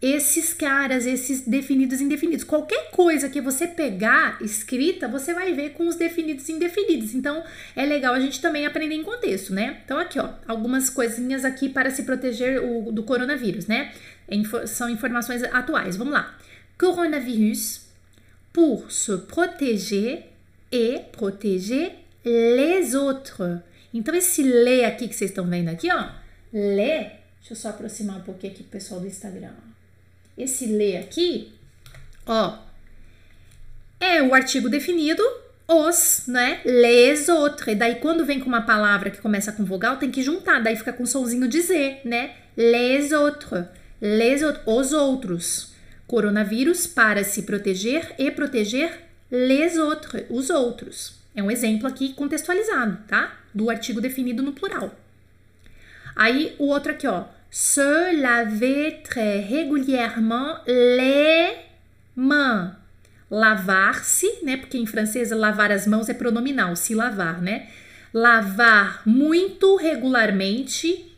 esses 0.00 0.54
caras, 0.54 1.04
esses 1.04 1.42
definidos 1.42 2.00
e 2.00 2.04
indefinidos. 2.04 2.44
Qualquer 2.44 2.90
coisa 2.92 3.28
que 3.28 3.42
você 3.42 3.66
pegar 3.66 4.38
escrita, 4.40 5.06
você 5.06 5.34
vai 5.34 5.52
ver 5.52 5.70
com 5.70 5.86
os 5.86 5.96
definidos 5.96 6.48
e 6.48 6.52
indefinidos. 6.52 7.14
Então, 7.14 7.44
é 7.74 7.84
legal 7.84 8.14
a 8.14 8.20
gente 8.20 8.40
também 8.40 8.64
aprender 8.64 8.94
em 8.94 9.02
contexto, 9.02 9.52
né? 9.52 9.80
Então, 9.84 9.98
aqui, 9.98 10.18
ó, 10.18 10.30
algumas 10.48 10.88
coisinhas 10.88 11.44
aqui 11.44 11.68
para 11.68 11.90
se 11.90 12.04
proteger 12.04 12.62
o, 12.62 12.90
do 12.90 13.02
coronavírus, 13.02 13.66
né? 13.66 13.92
Info, 14.30 14.66
são 14.66 14.88
informações 14.88 15.42
atuais. 15.42 15.96
Vamos 15.96 16.14
lá. 16.14 16.38
Coronavírus 16.78 17.85
pour 18.56 18.90
se 18.90 19.12
protéger 19.18 20.24
et 20.72 21.00
protéger 21.12 21.92
les 22.24 22.94
autres. 22.94 23.60
Então, 23.92 24.14
esse 24.14 24.42
lê 24.42 24.82
aqui 24.86 25.08
que 25.08 25.14
vocês 25.14 25.30
estão 25.30 25.46
vendo 25.46 25.68
aqui, 25.68 25.92
ó, 25.92 26.08
lê, 26.50 27.00
deixa 27.38 27.50
eu 27.50 27.54
só 27.56 27.68
aproximar 27.68 28.16
um 28.16 28.22
pouquinho 28.22 28.54
aqui 28.54 28.62
pro 28.62 28.72
pessoal 28.72 28.98
do 28.98 29.06
Instagram. 29.06 29.52
Esse 30.38 30.64
lê 30.64 30.96
aqui, 30.96 31.52
ó, 32.24 32.56
é 34.00 34.22
o 34.22 34.32
artigo 34.32 34.70
definido, 34.70 35.22
os, 35.68 36.22
né? 36.26 36.62
Les 36.64 37.28
autres. 37.28 37.68
E 37.68 37.74
daí, 37.74 37.96
quando 37.96 38.24
vem 38.24 38.40
com 38.40 38.46
uma 38.46 38.62
palavra 38.62 39.10
que 39.10 39.20
começa 39.20 39.52
com 39.52 39.66
vogal, 39.66 39.98
tem 39.98 40.10
que 40.10 40.22
juntar, 40.22 40.62
daí 40.62 40.76
fica 40.76 40.94
com 40.94 41.04
somzinho 41.04 41.46
de 41.46 41.60
Z, 41.60 41.98
né? 42.06 42.34
Les 42.56 43.12
autres. 43.12 43.66
Les 44.00 44.42
autres, 44.42 44.64
os 44.66 44.92
outros 44.94 45.75
coronavírus 46.06 46.86
para 46.86 47.24
se 47.24 47.42
proteger 47.42 48.14
e 48.18 48.30
proteger 48.30 49.02
les 49.30 49.76
autres, 49.76 50.24
os 50.30 50.50
outros. 50.50 51.16
É 51.34 51.42
um 51.42 51.50
exemplo 51.50 51.86
aqui 51.86 52.14
contextualizado, 52.14 52.98
tá? 53.06 53.36
Do 53.54 53.68
artigo 53.68 54.00
definido 54.00 54.42
no 54.42 54.52
plural. 54.52 54.94
Aí 56.14 56.54
o 56.58 56.68
outro 56.68 56.92
aqui, 56.92 57.06
ó. 57.06 57.24
Se 57.50 58.12
laver 58.12 59.02
très 59.02 59.40
régulièrement 59.40 60.60
les 60.66 61.56
mains. 62.14 62.72
Lavar-se, 63.30 64.26
né? 64.42 64.56
Porque 64.56 64.78
em 64.78 64.86
francês 64.86 65.30
lavar 65.30 65.72
as 65.72 65.86
mãos 65.86 66.08
é 66.08 66.14
pronominal, 66.14 66.76
se 66.76 66.94
lavar, 66.94 67.42
né? 67.42 67.68
Lavar 68.14 69.02
muito 69.04 69.76
regularmente 69.76 71.12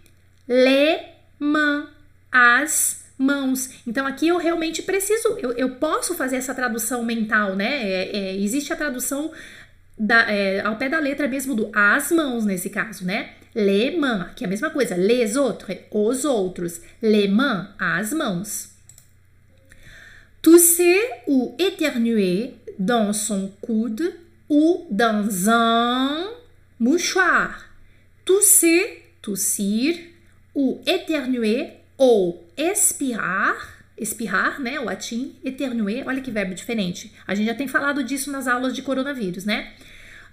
les 0.48 1.00
mains, 1.38 1.86
as 2.32 2.97
mãos. 3.18 3.70
Então 3.86 4.06
aqui 4.06 4.28
eu 4.28 4.38
realmente 4.38 4.82
preciso, 4.82 5.36
eu, 5.38 5.52
eu 5.52 5.70
posso 5.70 6.14
fazer 6.14 6.36
essa 6.36 6.54
tradução 6.54 7.04
mental, 7.04 7.56
né? 7.56 7.82
É, 7.82 8.16
é, 8.16 8.36
existe 8.36 8.72
a 8.72 8.76
tradução 8.76 9.32
da, 9.98 10.30
é, 10.30 10.60
ao 10.60 10.76
pé 10.76 10.88
da 10.88 11.00
letra 11.00 11.26
mesmo 11.26 11.54
do 11.54 11.70
as 11.74 12.12
mãos 12.12 12.44
nesse 12.44 12.70
caso, 12.70 13.04
né? 13.04 13.30
Les 13.54 13.98
mains, 13.98 14.28
que 14.36 14.44
é 14.44 14.46
a 14.46 14.50
mesma 14.50 14.70
coisa. 14.70 14.94
Les 14.94 15.34
autres, 15.34 15.78
os 15.90 16.24
outros. 16.24 16.80
Les 17.02 17.28
mains, 17.28 17.68
as 17.78 18.12
mãos. 18.12 18.70
Tousser 20.40 21.22
ou 21.26 21.56
éternuer 21.58 22.54
dans 22.78 23.12
son 23.12 23.48
coude 23.60 24.14
ou 24.48 24.86
dans 24.90 25.48
un 25.48 26.30
mouchoir. 26.78 27.68
Tousser, 28.24 29.02
tossir, 29.20 30.12
ou 30.54 30.80
éternuer 30.86 31.80
ou 31.96 32.47
espirrar, 32.58 33.56
espirrar, 33.96 34.60
né, 34.60 34.78
o 34.80 34.84
latim, 34.84 35.36
éternuer, 35.44 36.06
olha 36.06 36.20
que 36.20 36.30
verbo 36.30 36.54
diferente. 36.54 37.12
A 37.26 37.34
gente 37.34 37.46
já 37.46 37.54
tem 37.54 37.68
falado 37.68 38.02
disso 38.02 38.30
nas 38.30 38.46
aulas 38.46 38.74
de 38.74 38.82
coronavírus, 38.82 39.44
né? 39.44 39.72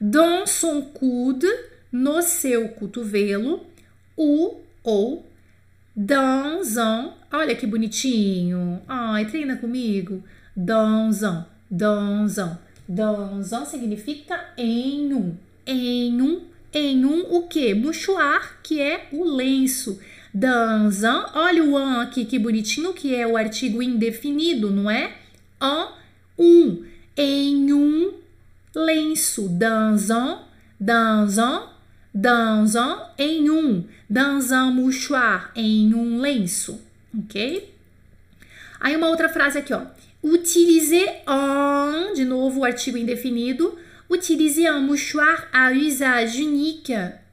Dans 0.01 0.49
son 0.49 0.81
coude, 0.81 1.47
no 1.91 2.21
seu 2.21 2.67
cotovelo, 2.69 3.65
o 4.17 4.59
ou 4.83 5.25
un, 5.97 7.13
olha 7.31 7.55
que 7.55 7.65
bonitinho. 7.65 8.81
Ai, 8.87 9.25
treina 9.25 9.55
comigo. 9.55 10.23
Un. 10.57 11.11
Dans 12.87 13.51
un 13.51 13.65
significa 13.65 14.53
em 14.57 15.13
um, 15.13 15.35
em 15.65 16.21
um, 16.21 16.41
em 16.73 17.05
um 17.05 17.35
o 17.35 17.47
que? 17.47 17.73
Mouchoir, 17.73 18.59
que 18.61 18.81
é 18.81 19.07
o 19.11 19.23
lenço. 19.23 19.99
Dans 20.35 21.05
un, 21.05 21.25
olha 21.33 21.63
o 21.63 21.77
an 21.77 22.01
aqui 22.01 22.25
que 22.25 22.37
bonitinho, 22.37 22.91
que 22.91 23.15
é 23.15 23.25
o 23.25 23.37
artigo 23.37 23.81
indefinido, 23.81 24.69
não 24.69 24.91
é? 24.91 25.13
En 25.61 25.87
um, 26.37 26.83
em 27.15 27.71
um 27.71 28.11
lenço. 28.75 29.45
Un, 29.45 29.95
dans 32.13 32.75
un, 32.75 32.97
em 33.17 33.49
um. 33.49 33.85
Dans 34.09 34.51
un 34.51 34.71
mouchoir, 34.71 35.53
em 35.55 35.93
um 35.93 36.19
lenço, 36.19 36.81
ok? 37.17 37.73
Aí 38.81 38.93
uma 38.97 39.07
outra 39.07 39.29
frase 39.29 39.59
aqui, 39.59 39.73
ó. 39.73 39.83
Utiliser 40.21 41.23
un, 41.25 42.13
de 42.13 42.25
novo 42.25 42.59
o 42.59 42.65
artigo 42.65 42.97
indefinido. 42.97 43.77
Utiliser 44.09 44.69
un 44.69 44.81
mouchoir 44.81 45.47
à 45.53 45.71
usage 45.71 46.41
unique 46.41 46.91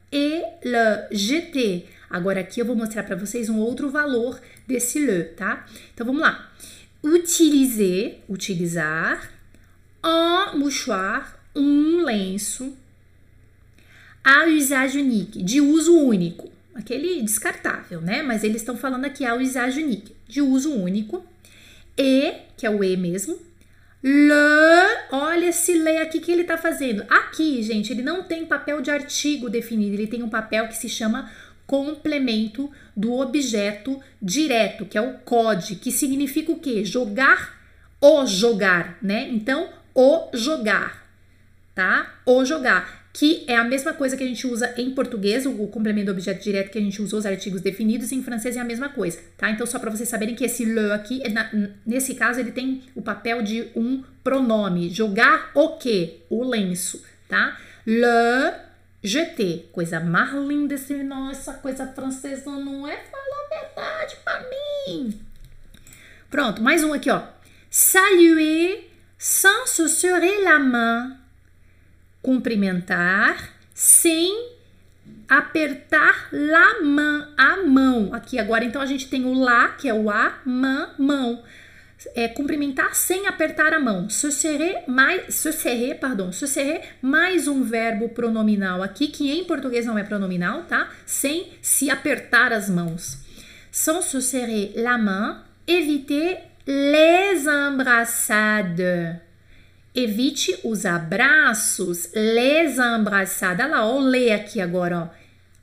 et 0.09 0.41
le 0.63 1.05
jeter. 1.11 1.85
Agora 2.13 2.41
aqui 2.41 2.59
eu 2.59 2.65
vou 2.65 2.75
mostrar 2.75 3.01
para 3.01 3.15
vocês 3.15 3.49
um 3.49 3.57
outro 3.57 3.89
valor 3.89 4.39
desse 4.67 4.99
le, 4.99 5.23
tá? 5.23 5.65
Então 5.91 6.05
vamos 6.05 6.21
lá. 6.21 6.47
Utiliser, 7.03 8.19
utilizar, 8.29 9.31
un 10.05 10.59
mouchoir, 10.59 11.35
um 11.55 12.03
lenço, 12.03 12.77
à 14.23 14.45
usage 14.45 14.99
unique, 14.99 15.41
de 15.41 15.59
uso 15.59 15.97
único. 15.97 16.51
Aquele 16.75 17.19
descartável, 17.23 17.99
né? 17.99 18.21
Mas 18.21 18.43
eles 18.43 18.57
estão 18.57 18.77
falando 18.77 19.05
aqui 19.05 19.25
à 19.25 19.33
usage 19.33 19.81
unique, 19.81 20.15
de 20.27 20.39
uso 20.39 20.71
único. 20.71 21.25
E, 21.97 22.35
que 22.55 22.67
é 22.67 22.69
o 22.69 22.83
E 22.83 22.95
mesmo. 22.95 23.39
Le, 24.03 24.33
olha 25.11 25.47
esse 25.47 25.73
le 25.73 25.97
aqui 25.97 26.19
que 26.19 26.31
ele 26.31 26.43
tá 26.43 26.59
fazendo. 26.59 27.03
Aqui, 27.09 27.63
gente, 27.63 27.91
ele 27.91 28.03
não 28.03 28.21
tem 28.21 28.45
papel 28.45 28.81
de 28.81 28.91
artigo 28.91 29.49
definido, 29.49 29.95
ele 29.95 30.07
tem 30.07 30.21
um 30.21 30.29
papel 30.29 30.67
que 30.67 30.75
se 30.75 30.89
chama 30.89 31.31
complemento 31.65 32.69
do 32.95 33.13
objeto 33.13 33.99
direto, 34.21 34.85
que 34.85 34.97
é 34.97 35.01
o 35.01 35.19
code, 35.19 35.75
que 35.75 35.91
significa 35.91 36.51
o 36.51 36.59
quê? 36.59 36.83
Jogar 36.83 37.61
o 38.01 38.25
jogar, 38.25 38.97
né? 39.01 39.29
Então, 39.31 39.69
o 39.95 40.29
jogar, 40.33 41.07
tá? 41.73 42.15
O 42.25 42.43
jogar. 42.43 43.01
que 43.13 43.45
é 43.47 43.55
a 43.55 43.63
mesma 43.63 43.93
coisa 43.93 44.17
que 44.17 44.23
a 44.23 44.27
gente 44.27 44.47
usa 44.47 44.73
em 44.75 44.89
português, 44.89 45.45
o 45.45 45.67
complemento 45.67 46.07
do 46.07 46.11
objeto 46.13 46.43
direto 46.43 46.71
que 46.71 46.79
a 46.79 46.81
gente 46.81 46.99
usou 46.99 47.19
os 47.19 47.25
artigos 47.27 47.61
definidos, 47.61 48.11
em 48.11 48.23
francês 48.23 48.57
é 48.57 48.59
a 48.59 48.65
mesma 48.65 48.89
coisa, 48.89 49.19
tá? 49.37 49.51
Então, 49.51 49.67
só 49.67 49.77
para 49.77 49.91
vocês 49.91 50.09
saberem 50.09 50.33
que 50.33 50.43
esse 50.43 50.65
le 50.65 50.91
aqui, 50.91 51.21
é 51.23 51.29
nesse 51.85 52.15
caso, 52.15 52.39
ele 52.39 52.51
tem 52.51 52.81
o 52.95 53.03
papel 53.03 53.43
de 53.43 53.67
um 53.75 54.03
pronome. 54.23 54.89
Jogar 54.89 55.51
o 55.53 55.77
quê? 55.77 56.21
O 56.27 56.43
lenço, 56.43 57.03
tá? 57.29 57.57
Le 57.85 58.51
jeter. 59.03 59.69
Coisa 59.71 59.99
mais 59.99 60.33
linda 60.33 60.75
esse 60.75 61.03
nossa 61.03 61.53
coisa 61.55 61.85
francesa 61.87 62.49
não 62.51 62.87
é 62.87 62.97
falar 62.97 63.45
a 63.45 63.59
verdade 63.59 64.15
para 64.23 64.45
mim. 64.49 65.19
Pronto, 66.29 66.61
mais 66.61 66.83
um 66.83 66.93
aqui, 66.93 67.09
ó. 67.09 67.23
Saluer 67.69 68.89
sans 69.17 69.69
se 69.69 69.89
serrer 69.89 70.43
la 70.43 70.59
main 70.59 71.23
cumprimentar 72.23 73.49
sem 73.73 74.53
apertar 75.27 76.29
la 76.31 76.81
main, 76.81 77.27
a 77.37 77.57
mão. 77.57 78.13
Aqui 78.13 78.39
agora, 78.39 78.63
então 78.63 78.81
a 78.81 78.85
gente 78.85 79.09
tem 79.09 79.25
o 79.25 79.33
lá, 79.33 79.69
que 79.69 79.89
é 79.89 79.93
o 79.93 80.09
a, 80.09 80.39
man, 80.45 80.89
mão. 80.97 81.43
É 82.15 82.27
cumprimentar 82.27 82.95
sem 82.95 83.27
apertar 83.27 83.73
a 83.73 83.79
mão. 83.79 84.09
Se 84.09 84.31
serrer, 84.31 84.83
mais, 84.87 85.35
se 85.35 85.51
serrer, 85.51 85.99
pardon, 85.99 86.31
se 86.31 86.47
serrer, 86.47 86.95
mais 87.01 87.47
um 87.47 87.63
verbo 87.63 88.09
pronominal 88.09 88.81
aqui, 88.81 89.07
que 89.07 89.31
em 89.31 89.43
português 89.45 89.85
não 89.85 89.97
é 89.97 90.03
pronominal, 90.03 90.63
tá? 90.63 90.89
Sem 91.05 91.51
se 91.61 91.89
apertar 91.89 92.51
as 92.51 92.69
mãos. 92.69 93.17
Sans 93.71 94.05
se 94.05 94.21
serrer 94.21 94.73
la 94.75 94.97
main, 94.97 95.41
éviter 95.67 96.43
les 96.65 97.45
embrassades 97.45 99.21
Evite 99.95 100.59
os 100.63 100.87
abraços, 100.87 102.09
les 102.15 102.79
embraçadas. 102.79 103.69
Lá, 103.69 103.85
ó, 103.85 103.99
lê 103.99 104.31
aqui 104.31 104.59
agora, 104.59 105.03
ó. 105.03 105.09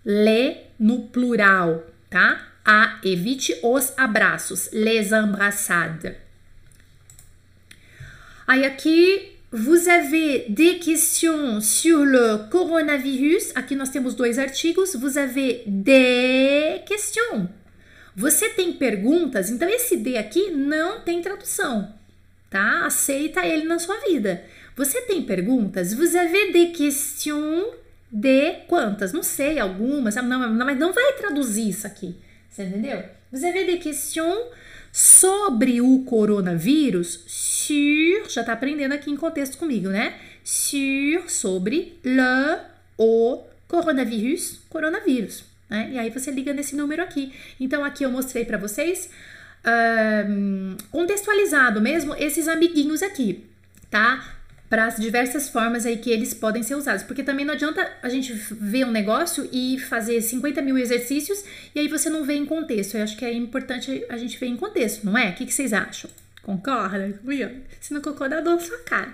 Lê 0.05 0.59
no 0.79 1.09
plural, 1.09 1.85
tá? 2.09 2.41
A, 2.65 3.01
evite 3.03 3.59
os 3.61 3.93
abraços, 3.99 4.71
les 4.73 5.11
embraçades. 5.11 6.15
Aí 8.51 8.65
aqui, 8.65 9.21
vous 9.53 9.89
avez 9.89 10.47
des 10.49 10.79
questions 10.81 11.61
sur 11.61 12.05
le 12.05 12.51
coronavirus. 12.51 13.53
Aqui 13.55 13.77
nós 13.77 13.91
temos 13.91 14.17
dois 14.17 14.39
artigos. 14.39 14.97
Vous 14.97 15.17
avez 15.17 15.63
des 15.67 16.83
questions. 16.85 17.49
Você 18.17 18.49
tem 18.51 18.73
perguntas? 18.73 19.51
Então 19.51 19.69
esse 19.69 19.97
D 19.97 20.17
aqui 20.19 20.51
não 20.51 21.01
tem 21.03 21.23
tradução 21.23 22.01
tá? 22.51 22.85
Aceita 22.85 23.47
ele 23.47 23.65
na 23.65 23.79
sua 23.79 23.97
vida. 24.01 24.43
Você 24.77 25.01
tem 25.03 25.23
perguntas? 25.23 25.95
Vous 25.95 26.17
avez 26.17 26.53
des 26.53 26.77
questions 26.77 27.65
de 28.11 28.53
quantas? 28.67 29.13
Não 29.13 29.23
sei, 29.23 29.61
algumas, 29.61 30.17
não, 30.17 30.53
não, 30.53 30.67
mas 30.67 30.79
não 30.79 30.93
vai 30.93 31.13
traduzir 31.13 31.69
isso 31.69 31.87
aqui, 31.87 32.17
você 32.51 32.65
entendeu? 32.65 33.03
Vous 33.33 33.45
avez 33.45 33.65
des 33.65 33.81
questions 33.81 34.37
sobre 34.93 35.81
o 35.81 36.01
coronavírus? 36.01 37.25
Sur, 37.61 38.31
já 38.31 38.43
tá 38.43 38.55
aprendendo 38.55 38.93
aqui 38.93 39.11
em 39.11 39.17
contexto 39.17 39.59
comigo, 39.59 39.89
né? 39.89 40.15
Sur, 40.43 41.29
sobre 41.29 41.99
le, 42.03 42.59
o 42.97 43.43
coronavírus, 43.69 44.61
coronavírus. 44.71 45.45
Né? 45.69 45.91
E 45.93 45.99
aí 45.99 46.11
você 46.11 46.31
liga 46.31 46.55
nesse 46.55 46.75
número 46.75 47.03
aqui. 47.03 47.33
Então 47.61 47.85
aqui 47.85 48.05
eu 48.05 48.11
mostrei 48.11 48.45
para 48.45 48.57
vocês 48.57 49.11
um, 50.29 50.77
contextualizado 50.91 51.81
mesmo 51.81 52.15
esses 52.15 52.49
amiguinhos 52.49 53.03
aqui, 53.03 53.45
tá? 53.91 54.37
Para 54.69 54.87
as 54.87 54.97
diversas 54.97 55.49
formas 55.49 55.85
aí 55.85 55.99
que 55.99 56.11
eles 56.11 56.33
podem 56.33 56.63
ser 56.63 56.77
usados. 56.77 57.03
Porque 57.03 57.23
também 57.23 57.45
não 57.45 57.55
adianta 57.55 57.87
a 58.03 58.09
gente 58.09 58.33
ver 58.33 58.87
um 58.87 58.91
negócio 58.91 59.49
e 59.53 59.79
fazer 59.79 60.21
50 60.23 60.63
mil 60.63 60.79
exercícios 60.79 61.45
e 61.75 61.81
aí 61.81 61.89
você 61.89 62.09
não 62.09 62.25
vê 62.25 62.35
em 62.35 62.47
contexto. 62.47 62.97
Eu 62.97 63.03
acho 63.03 63.17
que 63.17 63.25
é 63.25 63.35
importante 63.35 64.05
a 64.09 64.17
gente 64.17 64.39
ver 64.39 64.47
em 64.47 64.57
contexto, 64.57 65.05
não 65.05 65.19
é? 65.19 65.31
O 65.31 65.35
que, 65.35 65.45
que 65.45 65.53
vocês 65.53 65.73
acham? 65.73 66.09
Concorda? 66.43 67.21
Se 67.81 67.93
não 67.93 68.01
concordar, 68.01 68.43
dou 68.43 68.55
na 68.55 68.61
sua 68.61 68.79
cara. 68.79 69.13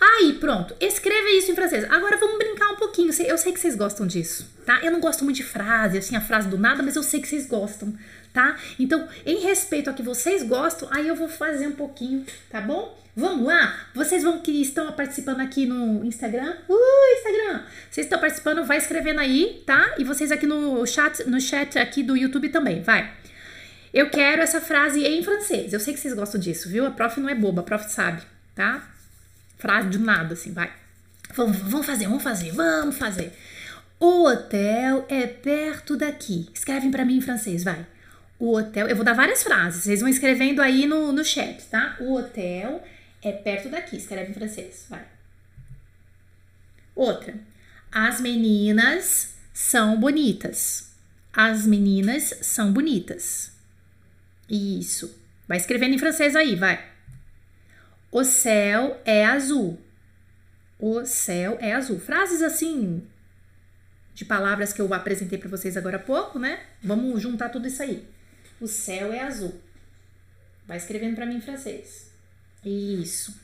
Aí, 0.00 0.34
pronto. 0.34 0.74
Escreva 0.80 1.28
isso 1.30 1.50
em 1.50 1.54
francês. 1.54 1.84
Agora 1.90 2.16
vamos 2.16 2.38
brincar 2.38 2.70
um 2.70 2.76
pouquinho. 2.76 3.10
Eu 3.24 3.38
sei 3.38 3.52
que 3.52 3.60
vocês 3.60 3.74
gostam 3.74 4.06
disso, 4.06 4.48
tá? 4.64 4.80
Eu 4.82 4.92
não 4.92 5.00
gosto 5.00 5.24
muito 5.24 5.36
de 5.36 5.44
frase, 5.44 5.98
assim, 5.98 6.16
a 6.16 6.20
frase 6.20 6.48
do 6.48 6.56
nada, 6.56 6.82
mas 6.82 6.96
eu 6.96 7.02
sei 7.02 7.20
que 7.20 7.28
vocês 7.28 7.46
gostam 7.46 7.94
tá? 8.32 8.56
Então, 8.78 9.08
em 9.26 9.40
respeito 9.40 9.88
ao 9.88 9.94
que 9.94 10.02
vocês 10.02 10.42
gostam, 10.42 10.88
aí 10.92 11.08
eu 11.08 11.16
vou 11.16 11.28
fazer 11.28 11.66
um 11.66 11.72
pouquinho, 11.72 12.24
tá 12.48 12.60
bom? 12.60 12.96
Vamos 13.16 13.46
lá? 13.48 13.74
Vocês 13.92 14.22
vão 14.22 14.38
que 14.38 14.62
estão 14.62 14.92
participando 14.92 15.40
aqui 15.40 15.66
no 15.66 16.04
Instagram? 16.04 16.54
Uh, 16.68 17.16
Instagram! 17.16 17.62
Vocês 17.90 18.06
estão 18.06 18.20
participando, 18.20 18.64
vai 18.64 18.78
escrevendo 18.78 19.18
aí, 19.18 19.60
tá? 19.66 19.96
E 19.98 20.04
vocês 20.04 20.30
aqui 20.30 20.46
no 20.46 20.86
chat, 20.86 21.28
no 21.28 21.40
chat 21.40 21.76
aqui 21.80 22.04
do 22.04 22.16
YouTube 22.16 22.48
também, 22.50 22.80
vai. 22.80 23.12
Eu 23.98 24.10
quero 24.10 24.40
essa 24.40 24.60
frase 24.60 25.04
em 25.04 25.24
francês. 25.24 25.72
Eu 25.72 25.80
sei 25.80 25.92
que 25.92 25.98
vocês 25.98 26.14
gostam 26.14 26.40
disso, 26.40 26.68
viu? 26.68 26.86
A 26.86 26.90
prof 26.92 27.18
não 27.18 27.28
é 27.28 27.34
boba, 27.34 27.62
a 27.62 27.64
prof 27.64 27.90
sabe, 27.90 28.22
tá? 28.54 28.88
Frase 29.58 29.88
de 29.88 29.98
nada, 29.98 30.34
assim, 30.34 30.52
vai. 30.52 30.72
Vamos, 31.34 31.56
vamos 31.56 31.84
fazer, 31.84 32.06
vamos 32.06 32.22
fazer, 32.22 32.52
vamos 32.52 32.96
fazer. 32.96 33.32
O 33.98 34.22
hotel 34.22 35.04
é 35.08 35.26
perto 35.26 35.96
daqui. 35.96 36.48
Escrevem 36.54 36.92
para 36.92 37.04
mim 37.04 37.16
em 37.16 37.20
francês, 37.20 37.64
vai. 37.64 37.84
O 38.38 38.56
hotel. 38.56 38.86
Eu 38.86 38.94
vou 38.94 39.04
dar 39.04 39.14
várias 39.14 39.42
frases, 39.42 39.82
vocês 39.82 39.98
vão 39.98 40.08
escrevendo 40.08 40.62
aí 40.62 40.86
no, 40.86 41.10
no 41.10 41.24
chat, 41.24 41.64
tá? 41.64 41.96
O 41.98 42.14
hotel 42.14 42.80
é 43.20 43.32
perto 43.32 43.68
daqui. 43.68 43.96
Escreve 43.96 44.30
em 44.30 44.34
francês, 44.34 44.86
vai. 44.88 45.02
Outra. 46.94 47.34
As 47.90 48.20
meninas 48.20 49.34
são 49.52 49.98
bonitas. 49.98 50.92
As 51.32 51.66
meninas 51.66 52.32
são 52.42 52.72
bonitas. 52.72 53.57
Isso. 54.48 55.18
Vai 55.46 55.58
escrevendo 55.58 55.94
em 55.94 55.98
francês 55.98 56.34
aí, 56.36 56.54
vai. 56.54 56.84
O 58.10 58.24
céu 58.24 59.00
é 59.04 59.24
azul. 59.24 59.78
O 60.78 61.04
céu 61.04 61.58
é 61.60 61.74
azul. 61.74 61.98
Frases 61.98 62.42
assim 62.42 63.06
de 64.14 64.24
palavras 64.24 64.72
que 64.72 64.80
eu 64.80 64.92
apresentei 64.92 65.38
para 65.38 65.48
vocês 65.48 65.76
agora 65.76 65.96
há 65.96 66.00
pouco, 66.00 66.38
né? 66.38 66.60
Vamos 66.82 67.22
juntar 67.22 67.50
tudo 67.50 67.68
isso 67.68 67.82
aí. 67.82 68.04
O 68.60 68.66
céu 68.66 69.12
é 69.12 69.20
azul. 69.20 69.60
Vai 70.66 70.76
escrevendo 70.76 71.14
para 71.14 71.24
mim 71.24 71.36
em 71.36 71.40
francês. 71.40 72.10
Isso. 72.64 73.34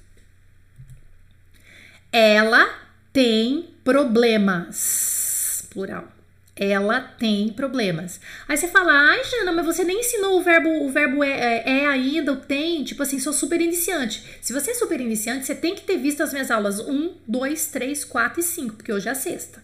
Ela 2.10 2.66
tem 3.12 3.74
problemas. 3.84 5.66
Plural. 5.70 6.13
Ela 6.56 7.00
tem 7.00 7.48
problemas. 7.48 8.20
Aí 8.46 8.56
você 8.56 8.68
fala, 8.68 8.92
ai, 8.92 9.24
Jana, 9.24 9.50
mas 9.50 9.66
você 9.66 9.82
nem 9.82 10.00
ensinou 10.00 10.38
o 10.38 10.42
verbo, 10.42 10.68
o 10.84 10.88
verbo 10.88 11.24
é, 11.24 11.30
é, 11.30 11.78
é, 11.80 11.86
ainda, 11.86 12.32
o 12.32 12.36
tem, 12.36 12.84
tipo 12.84 13.02
assim, 13.02 13.18
sou 13.18 13.32
super 13.32 13.60
iniciante. 13.60 14.38
Se 14.40 14.52
você 14.52 14.70
é 14.70 14.74
super 14.74 15.00
iniciante, 15.00 15.46
você 15.46 15.54
tem 15.54 15.74
que 15.74 15.82
ter 15.82 15.96
visto 15.96 16.22
as 16.22 16.32
minhas 16.32 16.52
aulas 16.52 16.78
1, 16.78 17.14
2, 17.26 17.66
3, 17.66 18.04
4 18.04 18.40
e 18.40 18.42
5, 18.42 18.76
porque 18.76 18.92
hoje 18.92 19.08
é 19.08 19.12
a 19.12 19.16
sexta. 19.16 19.62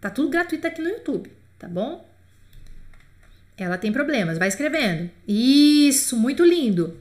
Tá 0.00 0.08
tudo 0.08 0.30
gratuito 0.30 0.66
aqui 0.66 0.80
no 0.80 0.88
YouTube, 0.88 1.30
tá 1.58 1.68
bom? 1.68 2.08
Ela 3.58 3.76
tem 3.76 3.92
problemas, 3.92 4.38
vai 4.38 4.48
escrevendo. 4.48 5.10
Isso, 5.28 6.16
muito 6.16 6.42
lindo. 6.42 6.96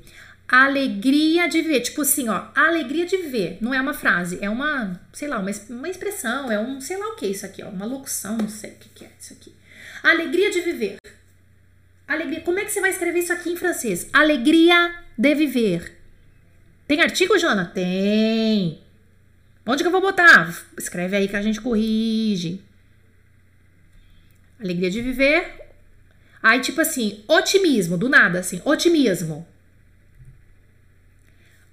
Alegria 0.50 1.48
de 1.48 1.62
ver, 1.62 1.82
tipo 1.82 2.02
assim, 2.02 2.28
ó, 2.28 2.48
alegria 2.56 3.06
de 3.06 3.18
ver, 3.18 3.60
não 3.62 3.72
é 3.72 3.80
uma 3.80 3.94
frase, 3.94 4.40
é 4.42 4.50
uma, 4.50 5.00
sei 5.14 5.28
lá, 5.28 5.38
uma, 5.38 5.52
uma 5.70 5.88
expressão, 5.88 6.52
é 6.52 6.60
um, 6.60 6.82
sei 6.82 6.98
lá 6.98 7.08
o 7.10 7.16
que 7.16 7.28
é 7.28 7.30
isso 7.30 7.46
aqui, 7.46 7.62
ó, 7.62 7.70
uma 7.70 7.86
locução, 7.86 8.36
não 8.36 8.50
sei 8.50 8.72
o 8.72 8.76
que, 8.76 8.90
que 8.90 9.06
é 9.06 9.12
isso 9.20 9.34
aqui. 9.34 9.54
Alegria 10.02 10.50
de 10.50 10.62
viver. 10.62 10.98
Alegria, 12.08 12.42
como 12.42 12.58
é 12.58 12.66
que 12.66 12.72
você 12.72 12.82
vai 12.82 12.90
escrever 12.90 13.20
isso 13.20 13.32
aqui 13.32 13.52
em 13.52 13.56
francês? 13.56 14.10
Alegria 14.12 14.96
de 15.18 15.36
viver. 15.36 15.98
Tem 16.88 17.00
artigo, 17.00 17.38
Jana? 17.38 17.66
Tem. 17.66 18.82
Onde 19.66 19.84
que 19.84 19.88
eu 19.88 19.92
vou 19.92 20.02
botar? 20.02 20.52
Escreve 20.78 21.16
aí 21.16 21.28
que 21.28 21.36
a 21.36 21.42
gente 21.44 21.62
corrige. 21.62 22.60
Alegria 24.60 24.90
de 24.90 25.02
viver, 25.02 25.60
Aí, 26.42 26.62
tipo 26.62 26.80
assim, 26.80 27.24
otimismo, 27.28 27.98
do 27.98 28.08
nada, 28.08 28.40
assim, 28.40 28.62
otimismo. 28.64 29.46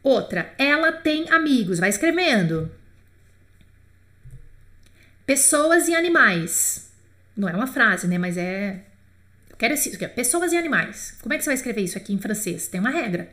Outra, 0.07 0.55
ela 0.57 0.93
tem 0.93 1.29
amigos, 1.31 1.81
vai 1.81 1.89
escrevendo. 1.89 2.71
Pessoas 5.27 5.89
e 5.89 5.97
animais. 5.97 6.93
Não 7.37 7.49
é 7.49 7.57
uma 7.57 7.67
frase, 7.67 8.07
né? 8.07 8.17
Mas 8.17 8.37
é. 8.37 8.85
Eu 9.51 9.57
quero 9.57 9.75
isso. 9.75 9.91
Pessoas 10.15 10.53
e 10.53 10.57
animais. 10.57 11.19
Como 11.21 11.35
é 11.35 11.37
que 11.37 11.43
você 11.43 11.51
vai 11.51 11.57
escrever 11.57 11.81
isso 11.81 11.99
aqui 11.99 12.13
em 12.13 12.21
francês? 12.21 12.69
Tem 12.69 12.79
uma 12.79 12.91
regra. 12.91 13.29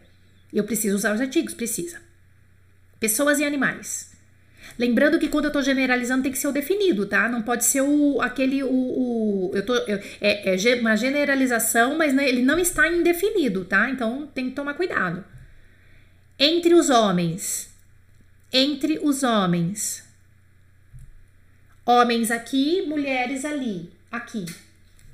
Eu 0.51 0.63
preciso 0.63 0.95
usar 0.95 1.13
os 1.13 1.21
artigos? 1.21 1.53
Precisa. 1.53 2.01
Pessoas 2.99 3.37
e 3.37 3.45
animais. 3.45 4.11
Lembrando 4.75 5.19
que 5.19 5.27
quando 5.27 5.45
eu 5.45 5.51
tô 5.51 5.61
generalizando 5.61 6.23
tem 6.23 6.31
que 6.31 6.39
ser 6.39 6.47
o 6.47 6.51
definido, 6.51 7.05
tá? 7.05 7.29
Não 7.29 7.43
pode 7.43 7.65
ser 7.65 7.81
o 7.81 8.19
aquele 8.19 8.63
o, 8.63 8.71
o 8.71 9.51
eu 9.53 9.63
tô 9.63 9.75
eu, 9.75 9.99
é, 10.19 10.55
é, 10.55 10.75
uma 10.81 10.95
generalização, 10.95 11.95
mas 11.95 12.15
né, 12.15 12.27
ele 12.27 12.41
não 12.41 12.57
está 12.57 12.87
indefinido, 12.87 13.63
tá? 13.63 13.91
Então 13.91 14.27
tem 14.33 14.49
que 14.49 14.55
tomar 14.55 14.73
cuidado. 14.73 15.23
Entre 16.37 16.73
os 16.73 16.89
homens. 16.89 17.69
Entre 18.51 18.99
os 18.99 19.23
homens. 19.23 20.03
Homens 21.85 22.31
aqui, 22.31 22.83
mulheres 22.83 23.45
ali. 23.45 23.91
Aqui. 24.11 24.45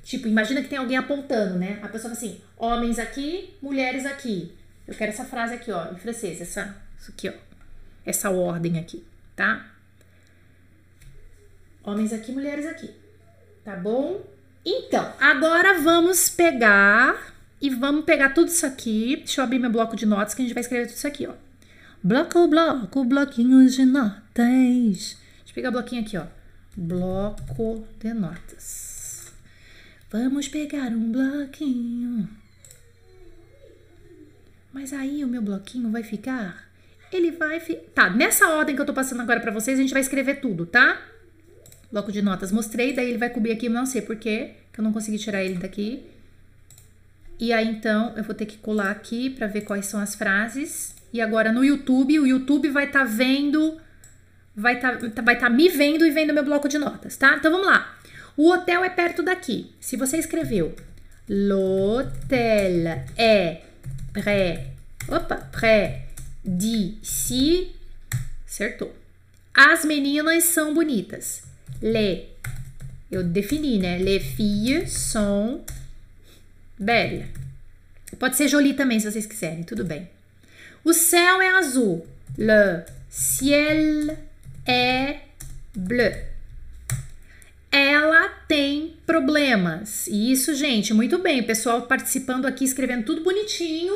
Tipo, 0.02 0.28
imagina 0.28 0.62
que 0.62 0.68
tem 0.68 0.78
alguém 0.78 0.96
apontando, 0.96 1.58
né? 1.58 1.78
A 1.82 1.88
pessoa 1.88 2.14
fala 2.14 2.14
assim: 2.14 2.40
homens 2.56 2.98
aqui, 2.98 3.54
mulheres 3.62 4.06
aqui. 4.06 4.52
Eu 4.86 4.94
quero 4.94 5.12
essa 5.12 5.24
frase 5.24 5.54
aqui, 5.54 5.70
ó, 5.70 5.92
em 5.92 5.96
francês, 5.96 6.40
essa, 6.40 6.76
isso 6.98 7.12
aqui, 7.12 7.28
ó. 7.28 7.32
Essa 8.04 8.30
ordem 8.30 8.78
aqui, 8.78 9.04
tá? 9.36 9.70
Homens 11.84 12.12
aqui, 12.12 12.32
mulheres 12.32 12.66
aqui. 12.66 12.92
Tá 13.64 13.76
bom? 13.76 14.24
Então, 14.64 15.14
agora 15.20 15.78
vamos 15.80 16.28
pegar 16.28 17.34
e 17.60 17.68
vamos 17.70 18.04
pegar 18.04 18.30
tudo 18.30 18.48
isso 18.48 18.64
aqui. 18.64 19.16
Deixa 19.16 19.40
eu 19.40 19.44
abrir 19.44 19.58
meu 19.58 19.70
bloco 19.70 19.94
de 19.94 20.06
notas 20.06 20.34
que 20.34 20.42
a 20.42 20.44
gente 20.44 20.54
vai 20.54 20.62
escrever 20.62 20.86
tudo 20.86 20.96
isso 20.96 21.06
aqui, 21.06 21.26
ó. 21.26 21.34
Bloco, 22.02 22.48
bloco, 22.48 23.04
bloquinhos 23.04 23.74
de 23.74 23.84
notas. 23.84 24.22
Deixa 24.34 25.16
eu 25.48 25.54
pegar 25.54 25.68
o 25.68 25.72
bloquinho 25.72 26.02
aqui, 26.02 26.16
ó. 26.16 26.24
Bloco 26.76 27.86
de 27.98 28.14
notas. 28.14 29.32
Vamos 30.10 30.48
pegar 30.48 30.88
um 30.88 31.12
bloquinho. 31.12 32.28
Mas 34.72 34.92
aí 34.92 35.22
o 35.22 35.28
meu 35.28 35.42
bloquinho 35.42 35.90
vai 35.90 36.02
ficar. 36.02 36.70
Ele 37.12 37.30
vai. 37.32 37.60
Fi... 37.60 37.76
Tá, 37.94 38.08
nessa 38.08 38.48
ordem 38.48 38.74
que 38.74 38.80
eu 38.80 38.86
tô 38.86 38.94
passando 38.94 39.20
agora 39.20 39.40
pra 39.40 39.50
vocês, 39.52 39.78
a 39.78 39.82
gente 39.82 39.92
vai 39.92 40.00
escrever 40.00 40.40
tudo, 40.40 40.64
tá? 40.64 41.00
Bloco 41.92 42.10
de 42.10 42.22
notas 42.22 42.52
mostrei, 42.52 42.92
daí 42.92 43.10
ele 43.10 43.18
vai 43.18 43.30
cobrir 43.30 43.52
aqui, 43.52 43.68
não 43.68 43.84
sei 43.84 44.00
porquê, 44.00 44.54
que 44.72 44.80
eu 44.80 44.84
não 44.84 44.92
consegui 44.92 45.18
tirar 45.18 45.44
ele 45.44 45.58
daqui. 45.58 46.04
E 47.40 47.52
aí 47.54 47.66
então 47.66 48.12
eu 48.16 48.22
vou 48.22 48.34
ter 48.34 48.44
que 48.44 48.58
colar 48.58 48.90
aqui 48.90 49.30
pra 49.30 49.46
ver 49.46 49.62
quais 49.62 49.86
são 49.86 49.98
as 49.98 50.14
frases. 50.14 50.94
E 51.12 51.20
agora 51.20 51.50
no 51.50 51.64
YouTube, 51.64 52.20
o 52.20 52.26
YouTube 52.26 52.68
vai 52.68 52.84
estar 52.84 53.00
tá 53.00 53.04
vendo, 53.04 53.80
vai 54.54 54.76
estar 54.76 54.98
tá, 55.10 55.22
vai 55.22 55.38
tá 55.38 55.48
me 55.48 55.68
vendo 55.68 56.06
e 56.06 56.10
vendo 56.10 56.34
meu 56.34 56.44
bloco 56.44 56.68
de 56.68 56.78
notas, 56.78 57.16
tá? 57.16 57.36
Então 57.36 57.50
vamos 57.50 57.66
lá. 57.66 57.96
O 58.36 58.50
hotel 58.50 58.84
é 58.84 58.90
perto 58.90 59.22
daqui. 59.22 59.72
Se 59.80 59.96
você 59.96 60.18
escreveu 60.18 60.74
L'hôtel 61.32 63.04
é 63.16 63.60
près, 64.12 64.66
opa, 65.08 65.36
près 65.36 66.02
d'ici, 66.44 67.70
acertou. 68.44 68.92
As 69.54 69.84
meninas 69.84 70.42
são 70.44 70.74
bonitas. 70.74 71.42
Les, 71.80 72.24
eu 73.10 73.22
defini, 73.22 73.78
né? 73.78 73.98
Les 73.98 74.24
filles 74.24 74.92
sont 74.92 75.60
belles. 76.80 77.26
Pode 78.18 78.36
ser 78.36 78.48
jolie 78.48 78.74
também, 78.74 78.98
se 78.98 79.10
vocês 79.10 79.26
quiserem, 79.26 79.62
tudo 79.62 79.84
bem. 79.84 80.08
O 80.82 80.92
céu 80.92 81.40
é 81.40 81.48
azul. 81.50 82.06
Le 82.38 82.84
ciel 83.08 84.16
est 84.66 85.20
bleu. 85.74 86.12
Ela 87.70 88.28
tem 88.48 88.96
problemas. 89.06 90.06
E 90.08 90.32
isso, 90.32 90.54
gente, 90.54 90.92
muito 90.92 91.18
bem. 91.18 91.40
O 91.40 91.46
pessoal 91.46 91.82
participando 91.82 92.46
aqui, 92.46 92.64
escrevendo 92.64 93.04
tudo 93.04 93.22
bonitinho. 93.22 93.94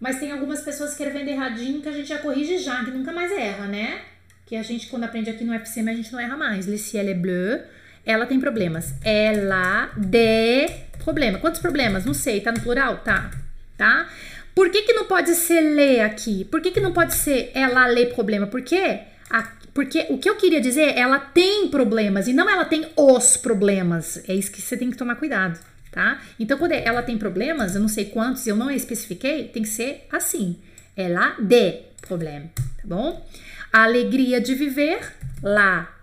Mas 0.00 0.18
tem 0.18 0.32
algumas 0.32 0.60
pessoas 0.62 0.90
escrevendo 0.90 1.28
erradinho 1.28 1.80
que 1.80 1.88
a 1.88 1.92
gente 1.92 2.08
já 2.08 2.18
corrige 2.18 2.58
já, 2.58 2.84
que 2.84 2.90
nunca 2.90 3.12
mais 3.12 3.30
erra, 3.30 3.66
né? 3.66 4.02
Que 4.46 4.56
a 4.56 4.62
gente, 4.62 4.88
quando 4.88 5.04
aprende 5.04 5.30
aqui 5.30 5.44
no 5.44 5.54
FCM, 5.54 5.90
a 5.90 5.94
gente 5.94 6.12
não 6.12 6.20
erra 6.20 6.36
mais. 6.36 6.66
Le 6.66 6.76
ciel 6.76 7.08
est 7.08 7.20
bleu. 7.20 7.62
Ela 8.06 8.26
tem 8.26 8.38
problemas. 8.40 8.94
Ela 9.04 9.90
de 9.96 10.68
problema. 11.02 11.38
Quantos 11.38 11.60
problemas? 11.60 12.04
Não 12.04 12.14
sei. 12.14 12.40
Tá 12.40 12.52
no 12.52 12.60
plural? 12.60 12.98
Tá. 12.98 13.30
Tá? 13.76 14.08
Por 14.54 14.70
que, 14.70 14.82
que 14.82 14.92
não 14.92 15.06
pode 15.06 15.34
ser 15.34 15.60
ler 15.60 16.00
aqui? 16.00 16.44
Por 16.44 16.60
que, 16.60 16.70
que 16.70 16.80
não 16.80 16.92
pode 16.92 17.14
ser 17.14 17.50
ela 17.54 17.86
lê 17.86 18.06
problema? 18.06 18.46
Porque, 18.46 19.00
a, 19.28 19.42
porque 19.74 20.06
o 20.10 20.18
que 20.18 20.30
eu 20.30 20.36
queria 20.36 20.60
dizer 20.60 20.82
é 20.82 21.00
ela 21.00 21.18
tem 21.18 21.68
problemas 21.68 22.28
e 22.28 22.32
não 22.32 22.48
ela 22.48 22.64
tem 22.64 22.86
os 22.96 23.36
problemas. 23.36 24.22
É 24.28 24.34
isso 24.34 24.52
que 24.52 24.62
você 24.62 24.76
tem 24.76 24.90
que 24.90 24.96
tomar 24.96 25.16
cuidado, 25.16 25.58
tá? 25.90 26.22
Então, 26.38 26.56
quando 26.56 26.70
ela 26.70 27.02
tem 27.02 27.18
problemas, 27.18 27.74
eu 27.74 27.80
não 27.80 27.88
sei 27.88 28.04
quantos, 28.04 28.46
eu 28.46 28.54
não 28.54 28.70
especifiquei, 28.70 29.48
tem 29.48 29.64
que 29.64 29.68
ser 29.68 30.06
assim. 30.12 30.56
Ela 30.96 31.34
de 31.40 31.80
problema, 32.00 32.46
tá 32.54 32.84
bom? 32.84 33.26
A 33.72 33.82
alegria 33.82 34.40
de 34.40 34.54
viver, 34.54 35.00
lá. 35.42 35.93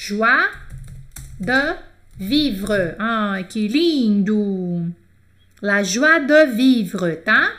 Joie 0.00 0.48
de 1.40 1.74
vivre. 2.16 2.94
Ai, 3.00 3.48
que 3.48 3.66
lindo! 3.66 4.94
La 5.60 5.82
joie 5.82 6.20
de 6.20 6.46
vivre, 6.46 7.16
tá? 7.16 7.52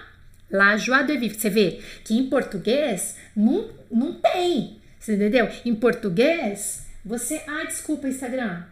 La 0.49 0.77
joie 0.77 1.03
de 1.03 1.17
vivre. 1.17 1.37
Você 1.37 1.49
vê 1.49 1.81
que 2.05 2.17
em 2.17 2.29
português 2.29 3.17
não, 3.35 3.67
não 3.91 4.13
tem. 4.13 4.79
Você 4.97 5.15
entendeu? 5.15 5.49
Em 5.65 5.75
português, 5.75 6.87
você. 7.03 7.41
Ai, 7.45 7.67
desculpa, 7.67 8.07
Instagram. 8.07 8.63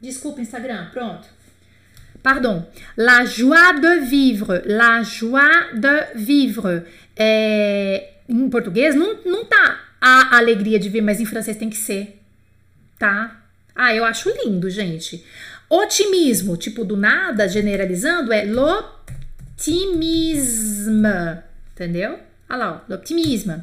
Desculpa, 0.00 0.40
Instagram. 0.40 0.88
Pronto. 0.90 1.28
Pardon. 2.22 2.66
La 2.96 3.26
joie 3.26 3.78
de 3.78 4.00
vivre. 4.06 4.62
La 4.64 5.02
joie 5.02 5.74
de 5.74 6.14
vivre. 6.14 6.82
É, 7.14 8.14
em 8.26 8.48
português 8.48 8.94
não, 8.94 9.22
não 9.26 9.44
tá 9.44 9.80
a 10.00 10.38
alegria 10.38 10.78
de 10.78 10.88
viver, 10.88 11.02
mas 11.02 11.20
em 11.20 11.26
francês 11.26 11.58
tem 11.58 11.68
que 11.68 11.76
ser. 11.76 12.17
Tá? 12.98 13.42
Ah, 13.74 13.94
eu 13.94 14.04
acho 14.04 14.30
lindo, 14.30 14.68
gente. 14.68 15.24
Otimismo, 15.70 16.56
tipo 16.56 16.84
do 16.84 16.96
nada, 16.96 17.46
generalizando, 17.46 18.32
é 18.32 18.44
l'optimisme. 18.44 19.12
Entendeu? 21.72 22.18
Olha 22.48 22.58
lá, 22.58 22.72
ó, 22.72 22.80
l'optimisme. 22.90 23.62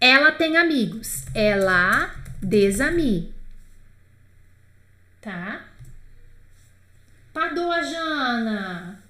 Ela 0.00 0.32
tem 0.32 0.56
amigos. 0.56 1.24
Ela 1.34 2.12
desami. 2.42 3.32
Tá? 5.20 5.60
Perdoa, 7.32 7.82
Jana. 7.84 9.00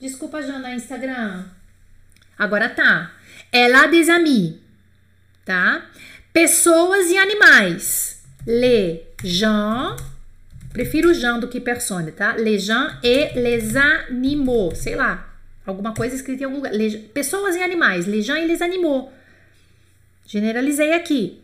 Desculpa, 0.00 0.42
Jana, 0.42 0.74
Instagram. 0.74 1.44
Agora 2.36 2.68
tá. 2.68 3.12
Ela 3.52 3.86
desami. 3.86 4.60
Tá? 5.44 5.86
Pessoas 6.32 7.10
e 7.10 7.16
animais. 7.16 8.24
Les 8.46 9.09
gens 9.22 9.96
Prefiro 10.72 11.12
Jean 11.12 11.40
do 11.40 11.48
que 11.48 11.60
persone, 11.60 12.12
tá? 12.12 12.34
Les 12.36 12.62
gens 12.62 12.88
et 13.02 13.32
les 13.34 13.76
animaux. 13.76 14.72
Sei 14.74 14.94
lá. 14.94 15.26
Alguma 15.66 15.92
coisa 15.92 16.14
escrita 16.14 16.42
em 16.42 16.46
algum 16.46 16.58
lugar. 16.58 16.72
Les, 16.72 16.94
pessoas 16.96 17.56
e 17.56 17.62
animais. 17.62 18.06
Les 18.06 18.24
gens 18.24 18.36
et 18.36 18.46
les 18.46 18.62
animaux. 18.62 19.10
Generalizei 20.26 20.92
aqui. 20.92 21.40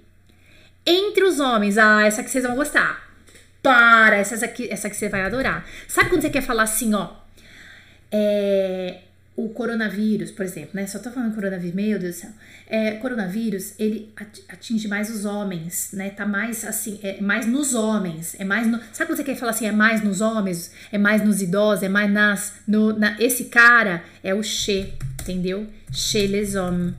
Entre 0.86 1.24
os 1.24 1.40
homens. 1.40 1.76
Ah, 1.76 2.06
essa 2.06 2.22
que 2.22 2.30
vocês 2.30 2.44
vão 2.44 2.54
gostar. 2.54 3.04
Para, 3.60 4.16
essa 4.16 4.44
aqui, 4.44 4.68
essa 4.70 4.88
que 4.88 4.94
você 4.94 5.08
vai 5.08 5.22
adorar. 5.22 5.66
Sabe 5.88 6.08
quando 6.08 6.22
você 6.22 6.30
quer 6.30 6.42
falar 6.42 6.62
assim, 6.62 6.94
ó? 6.94 7.10
É, 8.12 9.00
o 9.36 9.50
coronavírus, 9.50 10.30
por 10.30 10.46
exemplo, 10.46 10.70
né? 10.72 10.86
Só 10.86 10.98
tô 10.98 11.10
falando 11.10 11.34
coronavírus, 11.34 11.74
meu 11.74 11.98
Deus 11.98 12.16
do 12.16 12.20
céu. 12.20 12.30
É, 12.66 12.92
coronavírus, 12.92 13.74
ele 13.78 14.10
atinge 14.48 14.88
mais 14.88 15.10
os 15.10 15.26
homens, 15.26 15.90
né? 15.92 16.08
Tá 16.08 16.24
mais 16.24 16.64
assim, 16.64 16.98
é 17.02 17.20
mais 17.20 17.46
nos 17.46 17.74
homens, 17.74 18.34
é 18.40 18.44
mais 18.44 18.66
no, 18.66 18.78
Sabe 18.94 19.10
quando 19.10 19.18
você 19.18 19.24
quer 19.24 19.36
falar 19.36 19.52
assim, 19.52 19.66
é 19.66 19.72
mais 19.72 20.02
nos 20.02 20.22
homens, 20.22 20.72
é 20.90 20.96
mais 20.96 21.22
nos 21.22 21.42
idosos, 21.42 21.82
é 21.82 21.88
mais 21.88 22.10
nas 22.10 22.54
no 22.66 22.98
na, 22.98 23.14
esse 23.20 23.44
cara 23.44 24.02
é 24.24 24.34
o 24.34 24.42
che, 24.42 24.94
entendeu? 25.20 25.66
Chez 25.92 26.30
les 26.30 26.54
hommes. 26.54 26.94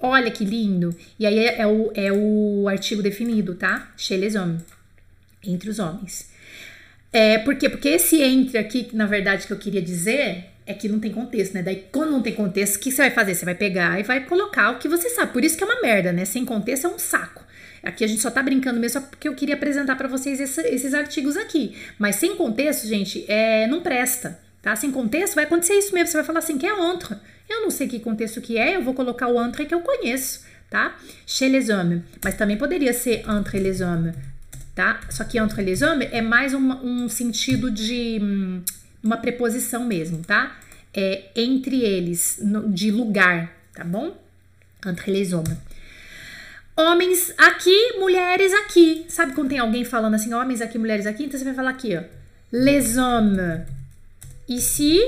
Olha 0.00 0.30
que 0.32 0.44
lindo. 0.44 0.94
E 1.18 1.26
aí 1.26 1.38
é, 1.38 1.60
é 1.60 1.66
o, 1.66 1.92
é 1.94 2.12
o 2.12 2.68
artigo 2.68 3.02
definido, 3.02 3.54
tá? 3.54 3.92
Chez 3.96 4.20
les 4.20 4.34
hommes. 4.34 4.62
Entre 5.44 5.70
os 5.70 5.78
homens. 5.78 6.28
É, 7.12 7.38
por 7.38 7.54
quê? 7.54 7.68
Porque 7.68 7.88
esse 7.88 8.20
entre 8.20 8.58
aqui, 8.58 8.88
na 8.92 9.06
verdade, 9.06 9.46
que 9.46 9.52
eu 9.52 9.58
queria 9.58 9.80
dizer 9.80 10.55
é 10.66 10.74
que 10.74 10.88
não 10.88 10.98
tem 10.98 11.12
contexto, 11.12 11.54
né? 11.54 11.62
Daí, 11.62 11.86
quando 11.92 12.10
não 12.10 12.20
tem 12.20 12.34
contexto, 12.34 12.76
o 12.76 12.78
que 12.80 12.90
você 12.90 13.02
vai 13.02 13.10
fazer? 13.12 13.34
Você 13.34 13.44
vai 13.44 13.54
pegar 13.54 14.00
e 14.00 14.02
vai 14.02 14.24
colocar 14.24 14.72
o 14.72 14.78
que 14.78 14.88
você 14.88 15.08
sabe. 15.08 15.32
Por 15.32 15.44
isso 15.44 15.56
que 15.56 15.62
é 15.62 15.66
uma 15.66 15.80
merda, 15.80 16.12
né? 16.12 16.24
Sem 16.24 16.44
contexto 16.44 16.86
é 16.86 16.90
um 16.90 16.98
saco. 16.98 17.44
Aqui 17.82 18.02
a 18.02 18.08
gente 18.08 18.20
só 18.20 18.32
tá 18.32 18.42
brincando 18.42 18.80
mesmo 18.80 19.00
só 19.00 19.06
porque 19.06 19.28
eu 19.28 19.34
queria 19.34 19.54
apresentar 19.54 19.94
para 19.94 20.08
vocês 20.08 20.40
esse, 20.40 20.60
esses 20.62 20.92
artigos 20.92 21.36
aqui. 21.36 21.76
Mas 21.98 22.16
sem 22.16 22.34
contexto, 22.34 22.88
gente, 22.88 23.24
é, 23.28 23.68
não 23.68 23.80
presta, 23.80 24.40
tá? 24.60 24.74
Sem 24.74 24.90
contexto 24.90 25.36
vai 25.36 25.44
acontecer 25.44 25.74
isso 25.74 25.94
mesmo. 25.94 26.08
Você 26.08 26.16
vai 26.16 26.26
falar 26.26 26.40
assim, 26.40 26.58
que 26.58 26.66
é 26.66 26.72
entre. 26.72 27.16
Eu 27.48 27.62
não 27.62 27.70
sei 27.70 27.86
que 27.86 28.00
contexto 28.00 28.40
que 28.40 28.58
é, 28.58 28.74
eu 28.74 28.82
vou 28.82 28.92
colocar 28.92 29.28
o 29.28 29.40
entre 29.40 29.66
que 29.66 29.74
eu 29.74 29.80
conheço, 29.82 30.44
tá? 30.68 30.96
Chez 31.24 31.50
les 31.50 31.68
hommes. 31.68 32.02
Mas 32.24 32.34
também 32.34 32.56
poderia 32.56 32.92
ser 32.92 33.24
entre 33.30 33.60
les 33.60 33.80
hommes, 33.80 34.16
tá? 34.74 35.00
Só 35.08 35.22
que 35.22 35.38
entre 35.38 35.62
les 35.62 35.80
hommes 35.80 36.08
é 36.10 36.20
mais 36.20 36.54
um, 36.54 36.72
um 36.82 37.08
sentido 37.08 37.70
de... 37.70 38.18
Hum, 38.20 38.62
uma 39.06 39.16
preposição 39.16 39.84
mesmo, 39.84 40.22
tá? 40.22 40.58
É 40.92 41.30
entre 41.34 41.82
eles, 41.82 42.38
no, 42.42 42.68
de 42.68 42.90
lugar, 42.90 43.52
tá 43.74 43.84
bom? 43.84 44.16
Entre 44.86 45.10
les 45.10 45.32
hommes. 45.32 45.56
Homens 46.76 47.32
aqui, 47.38 47.94
mulheres 47.98 48.52
aqui. 48.52 49.06
Sabe 49.08 49.32
quando 49.34 49.48
tem 49.48 49.58
alguém 49.58 49.84
falando 49.84 50.14
assim, 50.14 50.34
homens 50.34 50.60
aqui, 50.60 50.78
mulheres 50.78 51.06
aqui? 51.06 51.24
Então 51.24 51.38
você 51.38 51.44
vai 51.44 51.54
falar 51.54 51.70
aqui, 51.70 51.96
ó. 51.96 52.02
Les 52.52 52.96
hommes 52.98 53.62
ici. 54.48 55.00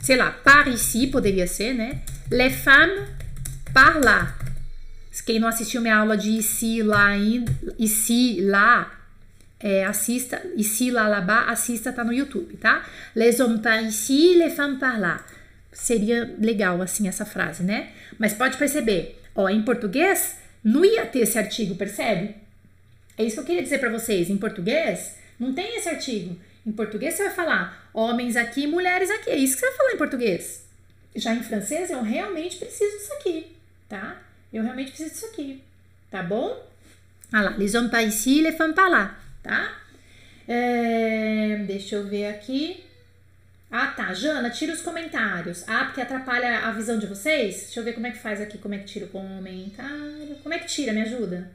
Sei 0.00 0.16
lá, 0.16 0.32
par 0.32 0.66
ici 0.66 1.06
poderia 1.06 1.46
ser, 1.46 1.74
né? 1.74 2.02
Les 2.30 2.52
femmes 2.52 3.08
par 3.72 4.00
là. 4.00 4.36
Quem 5.24 5.38
não 5.38 5.46
assistiu 5.46 5.80
minha 5.80 5.96
aula 5.96 6.16
de 6.16 6.30
ici, 6.30 6.82
lá, 6.82 7.06
ainda, 7.06 7.52
ici, 7.78 8.40
lá, 8.40 8.90
é, 9.62 9.84
assista, 9.84 10.42
ici, 10.56 10.90
lá, 10.90 11.06
là, 11.06 11.20
bas, 11.20 11.48
assista, 11.48 11.92
tá 11.92 12.02
no 12.02 12.12
YouTube, 12.12 12.56
tá? 12.56 12.84
Les 13.14 13.38
hommes 13.40 13.60
par 13.60 13.82
ici, 13.82 14.34
les 14.34 14.52
femmes 14.52 14.78
par 14.78 14.98
là. 14.98 15.24
Seria 15.72 16.34
legal, 16.38 16.82
assim, 16.82 17.08
essa 17.08 17.24
frase, 17.24 17.62
né? 17.62 17.92
Mas 18.18 18.34
pode 18.34 18.56
perceber, 18.58 19.20
ó, 19.34 19.48
em 19.48 19.62
português, 19.62 20.36
não 20.64 20.84
ia 20.84 21.06
ter 21.06 21.20
esse 21.20 21.38
artigo, 21.38 21.76
percebe? 21.76 22.34
É 23.16 23.24
isso 23.24 23.36
que 23.36 23.40
eu 23.40 23.46
queria 23.46 23.62
dizer 23.62 23.78
para 23.78 23.90
vocês. 23.90 24.28
Em 24.28 24.36
português, 24.36 25.16
não 25.38 25.54
tem 25.54 25.76
esse 25.76 25.88
artigo. 25.88 26.36
Em 26.66 26.72
português, 26.72 27.14
você 27.14 27.24
vai 27.24 27.34
falar 27.34 27.90
homens 27.94 28.36
aqui, 28.36 28.66
mulheres 28.66 29.10
aqui. 29.10 29.30
É 29.30 29.36
isso 29.36 29.54
que 29.54 29.60
você 29.60 29.66
vai 29.66 29.76
falar 29.76 29.92
em 29.94 29.98
português. 29.98 30.66
Já 31.14 31.34
em 31.34 31.42
francês, 31.42 31.90
eu 31.90 32.02
realmente 32.02 32.56
preciso 32.56 32.96
disso 32.98 33.12
aqui, 33.14 33.56
tá? 33.88 34.20
Eu 34.52 34.62
realmente 34.62 34.90
preciso 34.90 35.10
disso 35.10 35.26
aqui, 35.26 35.62
tá 36.10 36.22
bom? 36.22 36.68
Ah 37.32 37.42
lá, 37.42 37.50
les 37.56 37.74
hommes 37.74 37.90
par 37.90 38.02
ici, 38.02 38.40
les 38.40 38.56
femmes 38.56 38.74
par 38.74 38.90
là, 38.90 39.18
tá? 39.42 39.82
É, 40.46 41.64
deixa 41.66 41.96
eu 41.96 42.06
ver 42.06 42.26
aqui. 42.26 42.84
Ah, 43.70 43.86
tá. 43.88 44.12
Jana, 44.12 44.50
tira 44.50 44.72
os 44.72 44.82
comentários. 44.82 45.64
Ah, 45.66 45.86
porque 45.86 46.00
atrapalha 46.00 46.60
a 46.60 46.72
visão 46.72 46.98
de 46.98 47.06
vocês? 47.06 47.62
Deixa 47.62 47.80
eu 47.80 47.84
ver 47.84 47.94
como 47.94 48.06
é 48.06 48.10
que 48.10 48.18
faz 48.18 48.40
aqui, 48.40 48.58
como 48.58 48.74
é 48.74 48.78
que 48.78 48.84
tira 48.84 49.06
o 49.06 49.08
comentário. 49.08 50.36
Como 50.42 50.54
é 50.54 50.58
que 50.58 50.66
tira? 50.66 50.92
Me 50.92 51.00
ajuda. 51.00 51.50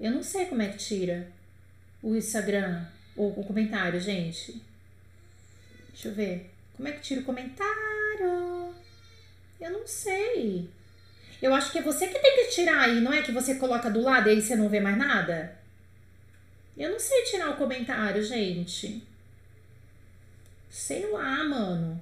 Eu 0.00 0.12
não 0.12 0.22
sei 0.22 0.46
como 0.46 0.62
é 0.62 0.68
que 0.68 0.78
tira 0.78 1.26
o 2.02 2.14
Instagram 2.14 2.84
ou 3.16 3.30
o 3.38 3.44
comentário, 3.44 4.00
gente. 4.00 4.62
Deixa 5.92 6.08
eu 6.08 6.14
ver. 6.14 6.50
Como 6.76 6.88
é 6.88 6.92
que 6.92 7.00
tira 7.00 7.20
o 7.20 7.24
comentário? 7.24 8.74
Eu 9.60 9.70
não 9.70 9.86
sei. 9.86 10.68
Eu 11.40 11.54
acho 11.54 11.72
que 11.72 11.78
é 11.78 11.82
você 11.82 12.06
que 12.06 12.18
tem 12.18 12.36
que 12.36 12.54
tirar 12.54 12.80
aí, 12.82 13.00
não 13.00 13.12
é 13.12 13.22
que 13.22 13.32
você 13.32 13.56
coloca 13.56 13.90
do 13.90 14.00
lado 14.00 14.28
e 14.28 14.32
aí 14.32 14.40
você 14.42 14.54
não 14.54 14.68
vê 14.68 14.78
mais 14.80 14.96
nada? 14.96 15.56
Eu 16.76 16.90
não 16.90 16.98
sei 16.98 17.22
tirar 17.22 17.50
o 17.50 17.56
comentário, 17.56 18.22
gente. 18.22 19.02
Sei 20.70 21.10
lá, 21.10 21.44
mano. 21.44 22.00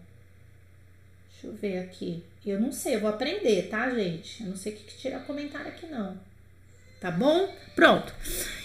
Deixa 1.30 1.46
eu 1.46 1.52
ver 1.54 1.78
aqui. 1.78 2.22
Eu 2.46 2.60
não 2.60 2.72
sei, 2.72 2.94
eu 2.94 3.00
vou 3.00 3.10
aprender, 3.10 3.68
tá, 3.68 3.90
gente? 3.90 4.42
Eu 4.42 4.50
não 4.50 4.56
sei 4.56 4.72
o 4.72 4.76
que, 4.76 4.84
que 4.84 4.98
tira 4.98 5.18
comentário 5.20 5.68
aqui, 5.68 5.86
não. 5.86 6.18
Tá 7.00 7.10
bom? 7.10 7.54
Pronto. 7.74 8.14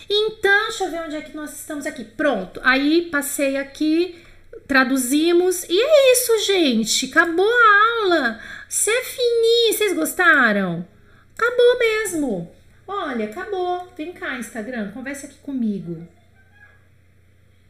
Então, 0.09 0.67
deixa 0.67 0.83
eu 0.83 0.91
ver 0.91 1.01
onde 1.01 1.15
é 1.15 1.21
que 1.21 1.35
nós 1.35 1.53
estamos 1.53 1.85
aqui. 1.85 2.03
Pronto. 2.03 2.59
Aí, 2.63 3.09
passei 3.09 3.57
aqui, 3.57 4.21
traduzimos. 4.67 5.63
E 5.63 5.77
é 5.77 6.11
isso, 6.13 6.45
gente. 6.45 7.07
Acabou 7.07 7.49
a 7.49 8.03
aula. 8.03 8.41
C'est 8.69 9.03
fini. 9.05 9.73
Vocês 9.73 9.93
gostaram? 9.93 10.87
Acabou 11.37 11.79
mesmo. 11.79 12.54
Olha, 12.87 13.25
acabou. 13.25 13.91
Vem 13.97 14.13
cá, 14.13 14.37
Instagram, 14.37 14.91
conversa 14.91 15.27
aqui 15.27 15.37
comigo. 15.39 16.07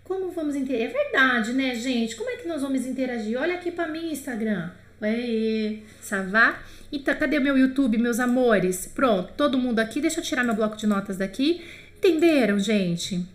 Como 0.03 0.31
vamos 0.31 0.55
interagir? 0.55 0.87
É 0.87 0.93
verdade, 0.93 1.53
né, 1.53 1.73
gente? 1.75 2.15
Como 2.15 2.29
é 2.29 2.35
que 2.35 2.47
nós 2.47 2.61
vamos 2.61 2.85
interagir? 2.85 3.39
Olha 3.39 3.55
aqui 3.55 3.71
para 3.71 3.87
mim, 3.87 4.11
Instagram. 4.11 4.69
Oi, 5.01 5.83
Savá? 6.01 6.59
Então, 6.91 7.15
cadê 7.15 7.39
meu 7.39 7.57
YouTube, 7.57 7.97
meus 7.97 8.19
amores? 8.19 8.85
Pronto, 8.85 9.33
todo 9.35 9.57
mundo 9.57 9.79
aqui. 9.79 9.99
Deixa 9.99 10.19
eu 10.19 10.23
tirar 10.23 10.43
meu 10.43 10.53
bloco 10.53 10.77
de 10.77 10.85
notas 10.85 11.17
daqui. 11.17 11.65
Entenderam, 11.97 12.59
gente? 12.59 13.25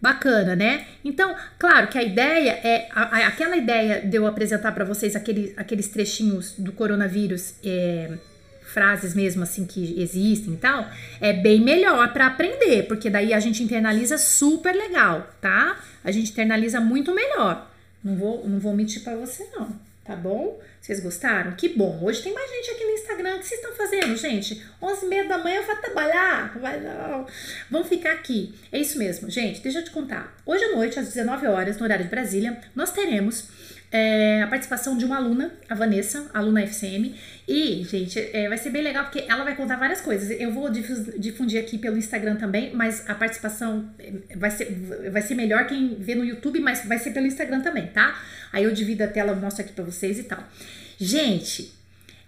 Bacana, 0.00 0.54
né? 0.54 0.86
Então, 1.04 1.34
claro 1.58 1.88
que 1.88 1.98
a 1.98 2.02
ideia 2.02 2.52
é 2.62 2.88
a, 2.92 3.02
a, 3.02 3.26
aquela 3.26 3.56
ideia 3.56 4.00
de 4.00 4.16
eu 4.16 4.26
apresentar 4.26 4.70
para 4.70 4.84
vocês 4.84 5.16
aquele, 5.16 5.52
aqueles 5.56 5.88
trechinhos 5.88 6.54
do 6.56 6.72
coronavírus, 6.72 7.54
é, 7.64 8.16
frases 8.78 9.12
mesmo 9.12 9.42
assim 9.42 9.64
que 9.64 10.00
existem 10.00 10.54
e 10.54 10.56
tal, 10.56 10.88
é 11.20 11.32
bem 11.32 11.60
melhor 11.60 12.12
para 12.12 12.28
aprender, 12.28 12.84
porque 12.84 13.10
daí 13.10 13.34
a 13.34 13.40
gente 13.40 13.60
internaliza 13.60 14.16
super 14.16 14.72
legal, 14.72 15.28
tá? 15.40 15.80
A 16.04 16.12
gente 16.12 16.30
internaliza 16.30 16.80
muito 16.80 17.12
melhor. 17.12 17.68
Não 18.04 18.14
vou, 18.14 18.48
não 18.48 18.60
vou 18.60 18.72
mentir 18.72 19.02
para 19.02 19.16
você 19.16 19.48
não, 19.52 19.74
tá 20.04 20.14
bom? 20.14 20.60
Vocês 20.80 21.00
gostaram? 21.00 21.52
Que 21.52 21.68
bom. 21.70 21.98
Hoje 22.00 22.22
tem 22.22 22.32
mais 22.32 22.48
gente 22.50 22.70
aqui 22.70 22.84
no 22.84 22.92
Instagram. 22.92 23.34
O 23.34 23.38
que 23.40 23.46
vocês 23.46 23.60
estão 23.60 23.74
fazendo, 23.74 24.16
gente? 24.16 24.64
11 24.80 25.04
e 25.04 25.08
meia 25.08 25.24
da 25.24 25.38
manhã 25.38 25.56
eu 25.56 25.66
vou 25.66 25.76
trabalhar. 25.76 26.56
Vai 26.60 26.80
não. 26.80 27.26
Vamos 27.68 27.88
ficar 27.88 28.12
aqui. 28.12 28.54
É 28.70 28.78
isso 28.78 28.96
mesmo, 28.96 29.28
gente. 29.28 29.60
Deixa 29.60 29.80
eu 29.80 29.84
te 29.84 29.90
contar. 29.90 30.34
Hoje 30.46 30.64
à 30.64 30.76
noite, 30.76 31.00
às 31.00 31.06
19 31.06 31.48
horas, 31.48 31.76
no 31.78 31.84
horário 31.84 32.04
de 32.04 32.10
Brasília, 32.10 32.58
nós 32.76 32.92
teremos 32.92 33.48
é, 33.90 34.42
a 34.42 34.46
participação 34.46 34.96
de 34.96 35.04
uma 35.04 35.16
aluna, 35.16 35.52
a 35.68 35.74
Vanessa, 35.74 36.30
aluna 36.34 36.62
FCM. 36.62 37.14
E, 37.46 37.84
gente, 37.84 38.18
é, 38.18 38.48
vai 38.48 38.58
ser 38.58 38.70
bem 38.70 38.82
legal 38.82 39.04
porque 39.04 39.24
ela 39.26 39.44
vai 39.44 39.56
contar 39.56 39.76
várias 39.76 40.00
coisas. 40.00 40.30
Eu 40.38 40.52
vou 40.52 40.68
difundir 40.70 41.60
aqui 41.60 41.78
pelo 41.78 41.96
Instagram 41.96 42.36
também, 42.36 42.74
mas 42.74 43.08
a 43.08 43.14
participação 43.14 43.88
é, 43.98 44.36
vai 44.36 44.50
ser, 44.50 44.66
vai 45.10 45.22
ser 45.22 45.34
melhor 45.34 45.66
quem 45.66 45.94
vê 45.94 46.14
no 46.14 46.24
YouTube, 46.24 46.60
mas 46.60 46.84
vai 46.84 46.98
ser 46.98 47.12
pelo 47.12 47.26
Instagram 47.26 47.60
também, 47.60 47.86
tá? 47.86 48.20
Aí 48.52 48.64
eu 48.64 48.72
divido 48.72 49.04
a 49.04 49.08
tela, 49.08 49.34
mostro 49.34 49.64
aqui 49.64 49.72
pra 49.72 49.84
vocês 49.84 50.18
e 50.18 50.24
tal. 50.24 50.42
Gente, 50.98 51.72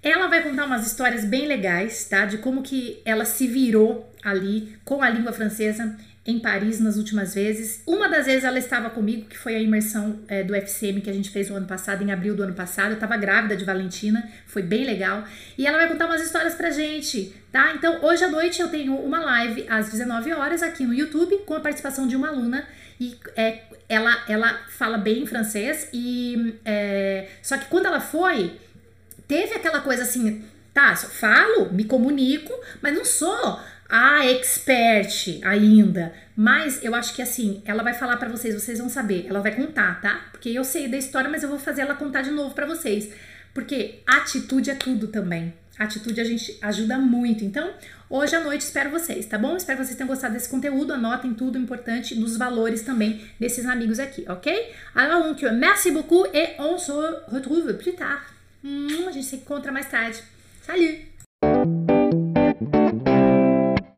ela 0.03 0.29
vai 0.29 0.43
contar 0.43 0.65
umas 0.65 0.87
histórias 0.87 1.25
bem 1.25 1.47
legais, 1.47 2.07
tá? 2.07 2.25
De 2.25 2.39
como 2.39 2.63
que 2.63 3.03
ela 3.05 3.27
se 3.27 3.47
virou 3.47 4.11
ali 4.23 4.77
com 4.85 5.03
a 5.03 5.11
língua 5.11 5.33
francesa 5.33 5.97
em 6.27 6.39
Paris 6.39 6.79
nas 6.79 6.97
últimas 6.97 7.35
vezes. 7.35 7.83
Uma 7.87 8.09
das 8.09 8.27
vezes 8.27 8.45
ela 8.45 8.59
estava 8.59 8.91
comigo, 8.91 9.27
que 9.27 9.39
foi 9.39 9.57
a 9.57 9.59
imersão 9.59 10.21
é, 10.29 10.43
do 10.43 10.55
FCM 10.55 11.01
que 11.01 11.09
a 11.09 11.12
gente 11.12 11.31
fez 11.31 11.49
no 11.49 11.57
ano 11.57 11.66
passado, 11.66 12.03
em 12.03 12.12
abril 12.12 12.37
do 12.37 12.43
ano 12.43 12.55
passado. 12.55 12.91
Eu 12.91 12.95
estava 12.95 13.16
grávida 13.16 13.57
de 13.57 13.64
Valentina, 13.64 14.31
foi 14.47 14.62
bem 14.62 14.85
legal. 14.85 15.25
E 15.57 15.66
ela 15.66 15.79
vai 15.79 15.89
contar 15.89 16.07
umas 16.07 16.23
histórias 16.23 16.55
pra 16.55 16.71
gente, 16.71 17.35
tá? 17.51 17.73
Então, 17.75 18.05
hoje 18.05 18.23
à 18.23 18.29
noite 18.29 18.61
eu 18.61 18.68
tenho 18.68 18.95
uma 18.97 19.21
live 19.21 19.66
às 19.68 19.91
19 19.91 20.33
horas 20.33 20.62
aqui 20.62 20.85
no 20.85 20.93
YouTube 20.93 21.39
com 21.47 21.55
a 21.55 21.61
participação 21.61 22.07
de 22.07 22.16
uma 22.16 22.29
aluna. 22.29 22.64
E 23.01 23.16
é, 23.35 23.62
ela, 23.89 24.25
ela 24.29 24.61
fala 24.68 24.99
bem 24.99 25.27
francês, 25.27 25.89
e 25.93 26.55
é, 26.64 27.29
só 27.43 27.57
que 27.57 27.64
quando 27.64 27.87
ela 27.87 28.01
foi, 28.01 28.61
teve 29.27 29.55
aquela 29.55 29.81
coisa 29.81 30.03
assim, 30.03 30.45
tá, 30.75 30.95
falo, 30.95 31.73
me 31.73 31.85
comunico, 31.85 32.53
mas 32.83 32.95
não 32.95 33.05
sou 33.05 33.59
a 33.91 34.24
expert 34.30 35.41
ainda, 35.43 36.14
mas 36.36 36.82
eu 36.82 36.95
acho 36.95 37.12
que 37.14 37.20
assim, 37.20 37.61
ela 37.64 37.82
vai 37.82 37.93
falar 37.93 38.16
para 38.16 38.28
vocês, 38.28 38.55
vocês 38.55 38.78
vão 38.78 38.88
saber, 38.88 39.26
ela 39.28 39.41
vai 39.41 39.55
contar, 39.55 40.01
tá? 40.01 40.28
Porque 40.30 40.49
eu 40.49 40.62
sei 40.62 40.86
da 40.86 40.97
história, 40.97 41.28
mas 41.28 41.43
eu 41.43 41.49
vou 41.49 41.59
fazer 41.59 41.82
ela 41.82 41.95
contar 41.95 42.22
de 42.22 42.30
novo 42.30 42.55
para 42.55 42.66
vocês. 42.66 43.12
Porque 43.53 44.01
atitude 44.07 44.70
é 44.70 44.74
tudo 44.76 45.09
também. 45.09 45.53
Atitude 45.76 46.20
a 46.20 46.24
gente 46.24 46.57
ajuda 46.62 46.99
muito. 46.99 47.45
Então, 47.45 47.72
hoje 48.09 48.36
à 48.36 48.41
noite 48.41 48.61
espero 48.61 48.91
vocês, 48.91 49.26
tá 49.26 49.36
bom? 49.36 49.57
Espero 49.57 49.78
que 49.78 49.86
vocês 49.86 49.97
tenham 49.97 50.09
gostado 50.09 50.34
desse 50.34 50.49
conteúdo. 50.49 50.93
Anotem 50.93 51.34
tudo 51.34 51.59
importante 51.59 52.14
dos 52.14 52.36
valores 52.36 52.82
também 52.82 53.20
desses 53.41 53.66
amigos 53.66 53.99
aqui, 53.99 54.24
ok? 54.28 54.72
Alors, 54.95 55.24
donc, 55.24 55.43
merci 55.53 55.91
beaucoup 55.91 56.26
et 56.32 56.55
on 56.61 56.78
se 56.78 56.93
retrouve 57.32 57.74
plus 57.74 57.97
tard. 57.97 58.22
Hum, 58.62 59.09
a 59.09 59.11
gente 59.11 59.26
se 59.26 59.36
encontra 59.36 59.72
mais 59.72 59.86
tarde. 59.86 60.22
Salut! 60.62 61.99